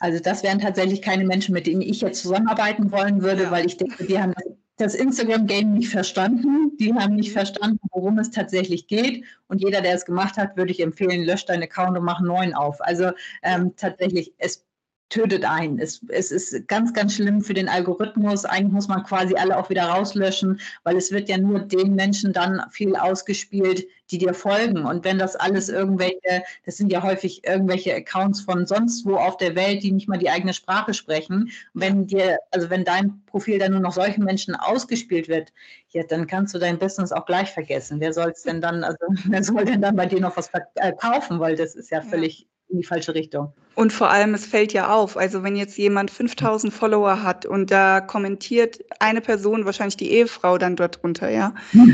Also 0.00 0.20
das 0.22 0.42
wären 0.42 0.58
tatsächlich 0.58 1.00
keine 1.00 1.24
Menschen, 1.24 1.54
mit 1.54 1.66
denen 1.66 1.80
ich 1.80 2.02
jetzt 2.02 2.20
zusammenarbeiten 2.20 2.92
wollen 2.92 3.22
würde, 3.22 3.44
ja. 3.44 3.50
weil 3.50 3.64
ich 3.64 3.78
denke, 3.78 4.04
die 4.04 4.20
haben 4.20 4.34
das 4.78 4.94
Instagram-Game 4.94 5.74
nicht 5.74 5.90
verstanden. 5.90 6.76
Die 6.78 6.94
haben 6.94 7.16
nicht 7.16 7.32
verstanden, 7.32 7.80
worum 7.90 8.18
es 8.18 8.30
tatsächlich 8.30 8.86
geht. 8.86 9.24
Und 9.48 9.62
jeder, 9.62 9.80
der 9.80 9.94
es 9.94 10.04
gemacht 10.04 10.36
hat, 10.36 10.56
würde 10.56 10.70
ich 10.70 10.80
empfehlen, 10.80 11.24
löscht 11.24 11.48
deinen 11.48 11.64
Account 11.64 11.98
und 11.98 12.04
mach 12.04 12.18
einen 12.18 12.28
neuen 12.28 12.54
auf. 12.54 12.80
Also 12.80 13.10
ähm, 13.42 13.74
tatsächlich, 13.76 14.32
es 14.38 14.64
tötet 15.08 15.44
ein. 15.44 15.78
Es, 15.78 16.00
es 16.08 16.30
ist 16.30 16.68
ganz, 16.68 16.92
ganz 16.92 17.14
schlimm 17.14 17.40
für 17.40 17.54
den 17.54 17.68
Algorithmus. 17.68 18.44
Eigentlich 18.44 18.72
muss 18.72 18.88
man 18.88 19.04
quasi 19.04 19.34
alle 19.34 19.56
auch 19.56 19.70
wieder 19.70 19.84
rauslöschen, 19.84 20.60
weil 20.84 20.96
es 20.96 21.10
wird 21.10 21.28
ja 21.28 21.38
nur 21.38 21.60
den 21.60 21.94
Menschen 21.94 22.32
dann 22.32 22.62
viel 22.70 22.94
ausgespielt, 22.94 23.86
die 24.10 24.18
dir 24.18 24.34
folgen. 24.34 24.84
Und 24.84 25.04
wenn 25.04 25.18
das 25.18 25.36
alles 25.36 25.68
irgendwelche, 25.68 26.42
das 26.64 26.76
sind 26.76 26.92
ja 26.92 27.02
häufig 27.02 27.46
irgendwelche 27.46 27.94
Accounts 27.94 28.40
von 28.40 28.66
sonst 28.66 29.06
wo 29.06 29.16
auf 29.16 29.36
der 29.38 29.54
Welt, 29.54 29.82
die 29.82 29.92
nicht 29.92 30.08
mal 30.08 30.18
die 30.18 30.30
eigene 30.30 30.52
Sprache 30.54 30.94
sprechen. 30.94 31.50
wenn 31.74 32.06
dir, 32.06 32.38
also 32.50 32.68
wenn 32.70 32.84
dein 32.84 33.22
Profil 33.26 33.58
dann 33.58 33.72
nur 33.72 33.80
noch 33.80 33.92
solchen 33.92 34.24
Menschen 34.24 34.54
ausgespielt 34.56 35.28
wird, 35.28 35.52
ja, 35.90 36.02
dann 36.02 36.26
kannst 36.26 36.54
du 36.54 36.58
dein 36.58 36.78
Business 36.78 37.12
auch 37.12 37.24
gleich 37.24 37.50
vergessen. 37.50 38.00
Wer 38.00 38.12
soll 38.12 38.30
es 38.30 38.42
denn 38.42 38.60
dann, 38.60 38.84
also 38.84 38.98
wer 39.24 39.42
soll 39.42 39.64
denn 39.64 39.80
dann 39.80 39.96
bei 39.96 40.06
dir 40.06 40.20
noch 40.20 40.36
was 40.36 40.48
verkaufen? 40.48 41.40
Weil 41.40 41.56
das 41.56 41.74
ist 41.74 41.90
ja 41.90 42.02
völlig 42.02 42.46
in 42.68 42.78
die 42.78 42.86
falsche 42.86 43.14
Richtung. 43.14 43.52
Und 43.74 43.92
vor 43.92 44.10
allem, 44.10 44.34
es 44.34 44.46
fällt 44.46 44.72
ja 44.72 44.92
auf, 44.92 45.16
also 45.16 45.42
wenn 45.42 45.56
jetzt 45.56 45.78
jemand 45.78 46.10
5000 46.10 46.72
Follower 46.72 47.22
hat 47.22 47.46
und 47.46 47.70
da 47.70 48.00
kommentiert 48.00 48.84
eine 48.98 49.20
Person, 49.20 49.64
wahrscheinlich 49.64 49.96
die 49.96 50.10
Ehefrau 50.10 50.58
dann 50.58 50.76
dort 50.76 51.02
drunter, 51.02 51.30
ja. 51.30 51.54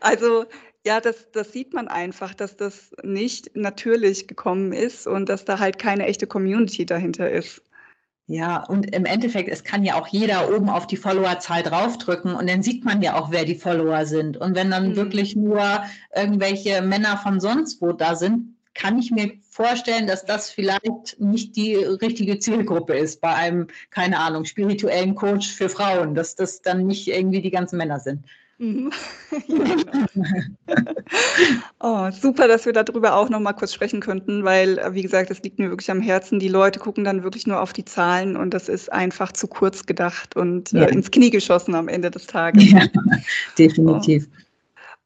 also 0.00 0.44
ja, 0.84 1.00
das, 1.00 1.30
das 1.32 1.52
sieht 1.52 1.74
man 1.74 1.88
einfach, 1.88 2.34
dass 2.34 2.56
das 2.56 2.92
nicht 3.02 3.56
natürlich 3.56 4.28
gekommen 4.28 4.72
ist 4.72 5.06
und 5.06 5.28
dass 5.28 5.44
da 5.44 5.58
halt 5.58 5.78
keine 5.78 6.06
echte 6.06 6.26
Community 6.26 6.86
dahinter 6.86 7.30
ist. 7.30 7.62
Ja, 8.28 8.64
und 8.64 8.92
im 8.92 9.04
Endeffekt, 9.04 9.48
es 9.48 9.62
kann 9.62 9.84
ja 9.84 9.94
auch 9.94 10.08
jeder 10.08 10.52
oben 10.52 10.68
auf 10.68 10.88
die 10.88 10.96
Followerzahl 10.96 11.62
draufdrücken 11.62 12.34
und 12.34 12.50
dann 12.50 12.62
sieht 12.62 12.84
man 12.84 13.00
ja 13.00 13.14
auch, 13.14 13.30
wer 13.30 13.44
die 13.44 13.54
Follower 13.54 14.04
sind. 14.04 14.36
Und 14.36 14.56
wenn 14.56 14.70
dann 14.72 14.90
mhm. 14.90 14.96
wirklich 14.96 15.36
nur 15.36 15.62
irgendwelche 16.14 16.82
Männer 16.82 17.18
von 17.18 17.38
sonst 17.38 17.80
wo 17.80 17.92
da 17.92 18.16
sind, 18.16 18.55
kann 18.76 18.98
ich 18.98 19.10
mir 19.10 19.32
vorstellen, 19.50 20.06
dass 20.06 20.24
das 20.24 20.50
vielleicht 20.50 21.18
nicht 21.18 21.56
die 21.56 21.74
richtige 21.74 22.38
Zielgruppe 22.38 22.94
ist 22.94 23.20
bei 23.20 23.34
einem, 23.34 23.66
keine 23.90 24.18
Ahnung, 24.18 24.44
spirituellen 24.44 25.14
Coach 25.14 25.48
für 25.48 25.68
Frauen, 25.68 26.14
dass 26.14 26.36
das 26.36 26.62
dann 26.62 26.86
nicht 26.86 27.08
irgendwie 27.08 27.40
die 27.40 27.50
ganzen 27.50 27.78
Männer 27.78 27.98
sind. 27.98 28.24
Mhm. 28.58 28.90
oh, 31.80 32.10
super, 32.10 32.48
dass 32.48 32.64
wir 32.64 32.72
darüber 32.72 33.14
auch 33.14 33.28
noch 33.28 33.40
mal 33.40 33.52
kurz 33.52 33.74
sprechen 33.74 34.00
könnten, 34.00 34.44
weil, 34.44 34.80
wie 34.92 35.02
gesagt, 35.02 35.28
das 35.28 35.42
liegt 35.42 35.58
mir 35.58 35.68
wirklich 35.68 35.90
am 35.90 36.00
Herzen. 36.00 36.38
Die 36.38 36.48
Leute 36.48 36.78
gucken 36.78 37.04
dann 37.04 37.22
wirklich 37.22 37.46
nur 37.46 37.60
auf 37.60 37.74
die 37.74 37.84
Zahlen 37.84 38.34
und 38.34 38.54
das 38.54 38.70
ist 38.70 38.90
einfach 38.90 39.32
zu 39.32 39.46
kurz 39.46 39.84
gedacht 39.84 40.36
und 40.36 40.72
äh, 40.72 40.78
ja. 40.78 40.84
äh, 40.86 40.92
ins 40.92 41.10
Knie 41.10 41.28
geschossen 41.28 41.74
am 41.74 41.88
Ende 41.88 42.10
des 42.10 42.26
Tages. 42.26 42.70
Ja, 42.70 42.86
definitiv. 43.58 44.26
Oh. 44.26 44.36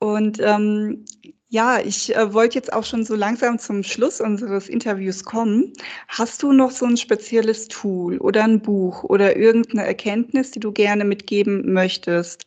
Und 0.00 0.38
ähm, 0.40 1.04
ja, 1.50 1.80
ich 1.80 2.14
äh, 2.14 2.32
wollte 2.32 2.54
jetzt 2.54 2.72
auch 2.72 2.84
schon 2.84 3.04
so 3.04 3.16
langsam 3.16 3.58
zum 3.58 3.82
Schluss 3.82 4.20
unseres 4.20 4.68
Interviews 4.68 5.24
kommen. 5.24 5.72
Hast 6.08 6.42
du 6.44 6.52
noch 6.52 6.70
so 6.70 6.86
ein 6.86 6.96
spezielles 6.96 7.66
Tool 7.68 8.18
oder 8.18 8.44
ein 8.44 8.60
Buch 8.62 9.02
oder 9.04 9.36
irgendeine 9.36 9.84
Erkenntnis, 9.84 10.52
die 10.52 10.60
du 10.60 10.70
gerne 10.72 11.04
mitgeben 11.04 11.72
möchtest, 11.72 12.46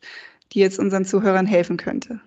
die 0.52 0.60
jetzt 0.60 0.78
unseren 0.78 1.04
Zuhörern 1.04 1.46
helfen 1.46 1.76
könnte? 1.76 2.20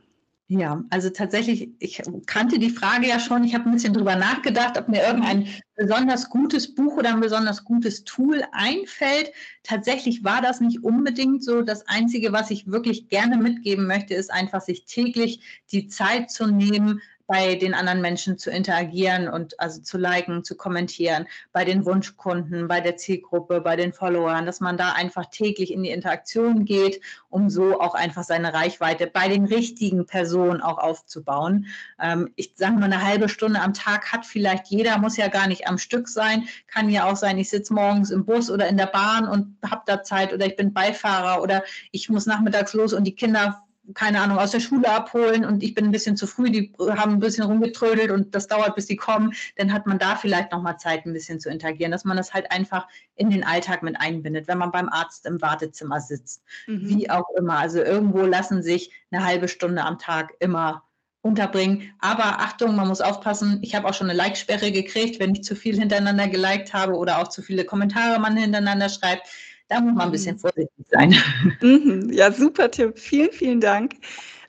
Ja, 0.50 0.82
also 0.92 1.10
tatsächlich, 1.10 1.72
ich 1.80 2.02
kannte 2.26 2.58
die 2.58 2.70
Frage 2.70 3.06
ja 3.10 3.20
schon. 3.20 3.44
Ich 3.44 3.54
habe 3.54 3.66
ein 3.66 3.74
bisschen 3.74 3.94
drüber 3.94 4.16
nachgedacht, 4.16 4.78
ob 4.78 4.88
mir 4.88 5.04
irgendein 5.04 5.50
besonders 5.76 6.30
gutes 6.30 6.74
Buch 6.74 6.96
oder 6.96 7.10
ein 7.10 7.20
besonders 7.20 7.66
gutes 7.66 8.06
Tool 8.06 8.44
einfällt. 8.54 9.34
Tatsächlich 9.64 10.24
war 10.24 10.42
das 10.42 10.62
nicht 10.62 10.86
unbedingt 10.86 11.44
so. 11.44 11.64
Das 11.64 11.86
Einzige, 11.90 12.32
was 12.32 12.50
ich 12.50 12.66
wirklich 12.66 13.10
gerne 13.10 13.36
mitgeben 13.38 13.88
möchte, 13.88 14.14
ist 14.14 14.32
einfach, 14.32 14.62
sich 14.62 14.86
täglich 14.86 15.42
die 15.74 15.90
Zeit 15.90 16.32
zu 16.32 16.48
nehmen, 16.48 17.02
bei 17.28 17.56
den 17.56 17.74
anderen 17.74 18.02
Menschen 18.02 18.38
zu 18.38 18.50
interagieren 18.50 19.28
und 19.28 19.60
also 19.60 19.82
zu 19.82 19.98
liken, 19.98 20.46
zu 20.46 20.56
kommentieren, 20.56 21.28
bei 21.52 21.66
den 21.66 21.86
Wunschkunden, 21.86 22.70
bei 22.70 22.80
der 22.80 22.96
Zielgruppe, 22.96 23.60
bei 23.60 23.76
den 23.76 23.92
Followern, 23.92 24.46
dass 24.46 24.62
man 24.62 24.78
da 24.78 24.94
einfach 24.94 25.26
täglich 25.30 25.72
in 25.72 25.84
die 25.84 25.92
Interaktion 25.92 26.64
geht, 26.64 27.02
um 27.30 27.50
so 27.50 27.82
auch 27.82 27.94
einfach 27.94 28.24
seine 28.24 28.54
Reichweite 28.54 29.08
bei 29.08 29.28
den 29.28 29.46
richtigen 29.46 30.06
Personen 30.06 30.62
auch 30.62 30.78
aufzubauen. 30.78 31.68
Ähm, 32.02 32.32
ich 32.38 32.54
sage 32.56 32.76
mal, 32.76 32.86
eine 32.86 33.04
halbe 33.04 33.28
Stunde 33.28 33.62
am 33.62 33.74
Tag 33.74 34.14
hat 34.14 34.26
vielleicht 34.26 34.68
jeder, 34.68 34.98
muss 34.98 35.18
ja 35.18 35.28
gar 35.28 35.48
nicht 35.48 35.68
am 35.68 35.78
Stück 35.78 36.08
sein, 36.08 36.48
kann 36.68 36.90
ja 36.90 37.12
auch 37.12 37.18
sein, 37.18 37.38
ich 37.38 37.50
sitze 37.50 37.74
morgens 37.74 38.10
im 38.10 38.26
Bus 38.26 38.50
oder 38.50 38.68
in 38.70 38.78
der 38.78 38.88
Bahn 38.88 39.28
und 39.28 39.58
habe 39.70 39.82
da 39.86 40.02
Zeit 40.02 40.34
oder 40.34 40.46
ich 40.46 40.56
bin 40.56 40.74
Beifahrer 40.74 41.42
oder 41.42 41.64
ich 41.92 42.10
muss 42.10 42.26
nachmittags 42.26 42.74
los 42.74 42.94
und 42.94 43.04
die 43.04 43.16
Kinder 43.16 43.67
keine 43.94 44.22
Ahnung, 44.22 44.38
aus 44.38 44.52
der 44.52 44.60
Schule 44.60 44.90
abholen 44.90 45.46
und 45.46 45.64
ich 45.64 45.74
bin 45.74 45.86
ein 45.86 45.92
bisschen 45.92 46.18
zu 46.18 46.28
früh, 46.28 46.50
die 46.50 46.74
haben 46.80 47.14
ein 47.14 47.20
bisschen 47.20 47.46
rumgetrödelt 47.46 48.12
und 48.12 48.36
das 48.36 48.48
dauert, 48.48 48.76
bis 48.76 48.88
die 48.88 48.96
kommen, 48.96 49.34
dann 49.56 49.72
hat 49.72 49.88
man 49.88 50.00
da 50.00 50.16
vielleicht 50.16 50.52
nochmal 50.52 50.78
Zeit, 50.78 51.06
ein 51.06 51.14
bisschen 51.14 51.40
zu 51.40 51.50
interagieren, 51.50 51.92
dass 51.92 52.04
man 52.04 52.18
das 52.18 52.34
halt 52.34 52.52
einfach 52.52 52.88
in 53.16 53.30
den 53.30 53.44
Alltag 53.44 53.84
mit 53.84 54.00
einbindet, 54.00 54.48
wenn 54.48 54.58
man 54.58 54.72
beim 54.72 54.90
Arzt 54.90 55.26
im 55.26 55.42
Wartezimmer 55.42 56.02
sitzt, 56.02 56.44
mhm. 56.68 56.90
wie 56.90 57.10
auch 57.10 57.30
immer. 57.38 57.58
Also 57.58 57.80
irgendwo 57.80 58.22
lassen 58.22 58.62
sich 58.62 58.92
eine 59.12 59.26
halbe 59.26 59.48
Stunde 59.48 59.84
am 59.84 60.00
Tag 60.00 60.34
immer 60.40 60.84
unterbringen. 61.22 61.94
Aber 62.00 62.40
Achtung, 62.40 62.76
man 62.76 62.88
muss 62.88 63.02
aufpassen. 63.02 63.60
Ich 63.62 63.76
habe 63.76 63.88
auch 63.88 63.94
schon 63.94 64.10
eine 64.10 64.18
Like-Sperre 64.18 64.72
gekriegt, 64.72 65.20
wenn 65.20 65.36
ich 65.36 65.44
zu 65.44 65.56
viel 65.56 65.78
hintereinander 65.78 66.28
geliked 66.28 66.74
habe 66.74 66.94
oder 66.94 67.20
auch 67.20 67.28
zu 67.28 67.42
viele 67.42 67.66
Kommentare 67.66 68.20
man 68.20 68.38
hintereinander 68.38 68.90
schreibt 68.90 69.28
da 69.70 69.82
muss 69.82 69.94
man 69.94 70.08
ein 70.08 70.12
bisschen 70.12 70.36
mhm. 70.36 70.40
vorsichtig 70.40 70.86
sein. 70.90 71.16
Mhm. 71.62 72.10
Ja, 72.12 72.32
super 72.32 72.72
Tipp. 72.72 72.98
Vielen, 72.98 73.32
vielen 73.32 73.60
Dank. 73.60 73.96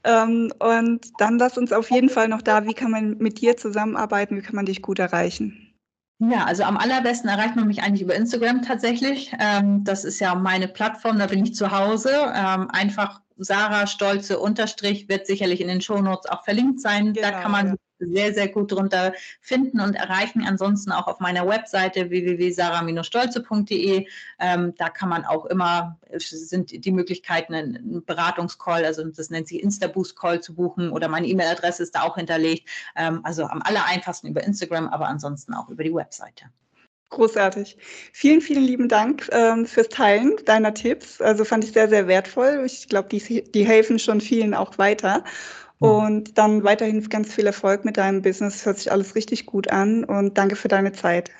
Ähm, 0.04 0.52
und 0.58 1.00
dann 1.18 1.38
lass 1.38 1.58
uns 1.58 1.72
auf 1.72 1.90
jeden 1.90 2.08
Fall 2.08 2.28
noch 2.28 2.42
da, 2.42 2.64
wie 2.64 2.74
kann 2.74 2.90
man 2.90 3.18
mit 3.18 3.40
dir 3.40 3.56
zusammenarbeiten, 3.56 4.36
wie 4.36 4.42
kann 4.42 4.54
man 4.54 4.66
dich 4.66 4.82
gut 4.82 4.98
erreichen? 4.98 5.74
Ja, 6.20 6.44
also 6.44 6.64
am 6.64 6.76
allerbesten 6.76 7.28
erreicht 7.28 7.56
man 7.56 7.68
mich 7.68 7.82
eigentlich 7.82 8.02
über 8.02 8.14
Instagram 8.14 8.62
tatsächlich. 8.62 9.32
Ähm, 9.38 9.84
das 9.84 10.04
ist 10.04 10.18
ja 10.18 10.34
meine 10.34 10.66
Plattform, 10.66 11.18
da 11.18 11.26
bin 11.26 11.44
ich 11.44 11.54
zu 11.54 11.70
Hause. 11.70 12.10
Ähm, 12.34 12.68
einfach 12.70 13.20
Sarah 13.38 13.86
Stolze 13.86 14.38
Unterstrich 14.38 15.08
wird 15.08 15.26
sicherlich 15.26 15.60
in 15.60 15.68
den 15.68 15.80
Shownotes 15.80 16.30
auch 16.30 16.44
verlinkt 16.44 16.80
sein. 16.80 17.12
Genau, 17.12 17.30
da 17.30 17.40
kann 17.40 17.52
man 17.52 17.66
ja 17.68 17.74
sehr, 18.00 18.34
sehr 18.34 18.48
gut 18.48 18.72
drunter 18.72 19.12
finden 19.40 19.80
und 19.80 19.94
erreichen. 19.94 20.44
Ansonsten 20.46 20.92
auch 20.92 21.06
auf 21.06 21.20
meiner 21.20 21.46
Webseite 21.46 22.10
www.sarah-stolze.de. 22.10 24.06
Ähm, 24.38 24.74
da 24.76 24.88
kann 24.88 25.08
man 25.08 25.24
auch 25.24 25.46
immer, 25.46 25.98
sind 26.16 26.84
die 26.84 26.92
Möglichkeiten, 26.92 27.54
einen 27.54 28.04
Beratungscall, 28.04 28.84
also 28.84 29.02
das 29.04 29.30
nennt 29.30 29.48
sich 29.48 29.62
Instaboost-Call 29.62 30.40
zu 30.40 30.54
buchen 30.54 30.90
oder 30.90 31.08
meine 31.08 31.26
E-Mail-Adresse 31.26 31.82
ist 31.82 31.94
da 31.94 32.02
auch 32.02 32.16
hinterlegt. 32.16 32.68
Ähm, 32.96 33.20
also 33.24 33.44
am 33.44 33.62
aller 33.62 33.86
einfachsten 33.86 34.28
über 34.28 34.44
Instagram, 34.44 34.88
aber 34.88 35.08
ansonsten 35.08 35.54
auch 35.54 35.68
über 35.68 35.84
die 35.84 35.94
Webseite. 35.94 36.46
Großartig. 37.10 37.78
Vielen, 38.12 38.40
vielen 38.40 38.64
lieben 38.64 38.88
Dank 38.88 39.28
ähm, 39.32 39.64
fürs 39.64 39.88
Teilen 39.88 40.36
deiner 40.44 40.74
Tipps. 40.74 41.20
Also 41.20 41.44
fand 41.44 41.64
ich 41.64 41.72
sehr, 41.72 41.88
sehr 41.88 42.06
wertvoll. 42.06 42.62
Ich 42.66 42.88
glaube, 42.88 43.08
die, 43.08 43.42
die 43.50 43.66
helfen 43.66 43.98
schon 43.98 44.20
vielen 44.20 44.52
auch 44.54 44.76
weiter. 44.78 45.24
Und 45.80 46.36
dann 46.36 46.64
weiterhin 46.64 47.08
ganz 47.08 47.32
viel 47.32 47.46
Erfolg 47.46 47.84
mit 47.84 47.96
deinem 47.96 48.20
Business. 48.20 48.66
Hört 48.66 48.78
sich 48.78 48.90
alles 48.90 49.14
richtig 49.14 49.46
gut 49.46 49.70
an 49.70 50.04
und 50.04 50.36
danke 50.36 50.56
für 50.56 50.68
deine 50.68 50.92
Zeit. 50.92 51.30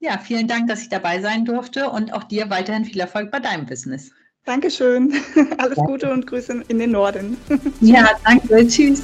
Ja, 0.00 0.18
vielen 0.18 0.48
Dank, 0.48 0.68
dass 0.68 0.82
ich 0.82 0.88
dabei 0.88 1.20
sein 1.20 1.44
durfte 1.44 1.90
und 1.90 2.12
auch 2.12 2.24
dir 2.24 2.48
weiterhin 2.50 2.84
viel 2.84 2.98
Erfolg 2.98 3.30
bei 3.30 3.40
deinem 3.40 3.66
Business. 3.66 4.10
Dankeschön. 4.44 5.12
Alles 5.58 5.76
Gute 5.76 6.10
und 6.10 6.26
Grüße 6.26 6.64
in 6.66 6.78
den 6.78 6.90
Norden. 6.90 7.36
Ja, 7.80 8.10
danke. 8.24 8.66
Tschüss. 8.66 9.02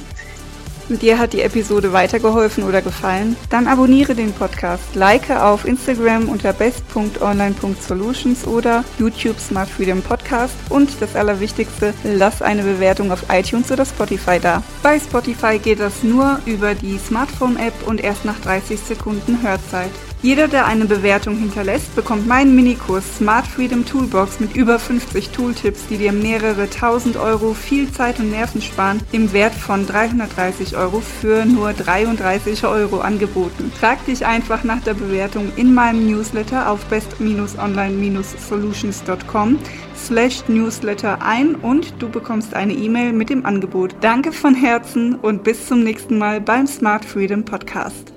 Dir 0.89 1.19
hat 1.19 1.33
die 1.33 1.41
Episode 1.41 1.93
weitergeholfen 1.93 2.63
oder 2.63 2.81
gefallen? 2.81 3.35
Dann 3.49 3.67
abonniere 3.67 4.15
den 4.15 4.33
Podcast, 4.33 4.95
like 4.95 5.29
auf 5.29 5.65
Instagram 5.65 6.27
unter 6.27 6.51
best.online.solutions 6.51 8.47
oder 8.47 8.83
YouTube 8.97 9.39
Smart 9.39 9.69
Freedom 9.69 10.01
Podcast 10.01 10.55
und 10.69 10.89
das 10.99 11.15
Allerwichtigste, 11.15 11.93
lass 12.03 12.41
eine 12.41 12.63
Bewertung 12.63 13.11
auf 13.11 13.23
iTunes 13.31 13.71
oder 13.71 13.85
Spotify 13.85 14.39
da. 14.39 14.63
Bei 14.81 14.99
Spotify 14.99 15.59
geht 15.59 15.79
das 15.79 16.03
nur 16.03 16.39
über 16.45 16.73
die 16.73 16.97
Smartphone-App 16.97 17.87
und 17.87 18.03
erst 18.03 18.25
nach 18.25 18.39
30 18.39 18.79
Sekunden 18.79 19.43
Hörzeit. 19.43 19.91
Jeder, 20.21 20.49
der 20.49 20.65
eine 20.65 20.83
Bewertung 20.83 21.37
hinterlässt, 21.37 21.95
bekommt 21.95 22.27
meinen 22.27 22.53
Minikurs 22.53 23.19
Smart 23.19 23.47
Freedom 23.47 23.85
Toolbox 23.85 24.41
mit 24.41 24.53
über 24.53 24.77
50 24.77 25.29
Tooltips, 25.29 25.87
die 25.87 25.97
dir 25.97 26.11
mehrere 26.11 26.69
tausend 26.69 27.15
Euro 27.15 27.53
viel 27.53 27.89
Zeit 27.89 28.19
und 28.19 28.29
Nerven 28.29 28.61
sparen, 28.61 28.99
im 29.13 29.31
Wert 29.31 29.53
von 29.53 29.87
330 29.87 30.75
Euro 30.75 30.99
für 30.99 31.45
nur 31.45 31.71
33 31.71 32.65
Euro 32.65 32.99
angeboten. 32.99 33.71
Trag 33.79 34.05
dich 34.07 34.25
einfach 34.25 34.65
nach 34.65 34.81
der 34.81 34.95
Bewertung 34.95 35.53
in 35.55 35.73
meinem 35.73 36.05
Newsletter 36.05 36.69
auf 36.69 36.83
best-online-solutions.com 36.87 39.57
slash 39.95 40.43
newsletter 40.49 41.21
ein 41.21 41.55
und 41.55 41.93
du 41.99 42.09
bekommst 42.09 42.53
eine 42.53 42.73
E-Mail 42.73 43.13
mit 43.13 43.29
dem 43.29 43.45
Angebot. 43.45 43.95
Danke 44.01 44.33
von 44.33 44.53
Herzen 44.53 45.15
und 45.15 45.45
bis 45.45 45.67
zum 45.67 45.81
nächsten 45.81 46.17
Mal 46.17 46.41
beim 46.41 46.67
Smart 46.67 47.05
Freedom 47.05 47.45
Podcast. 47.45 48.08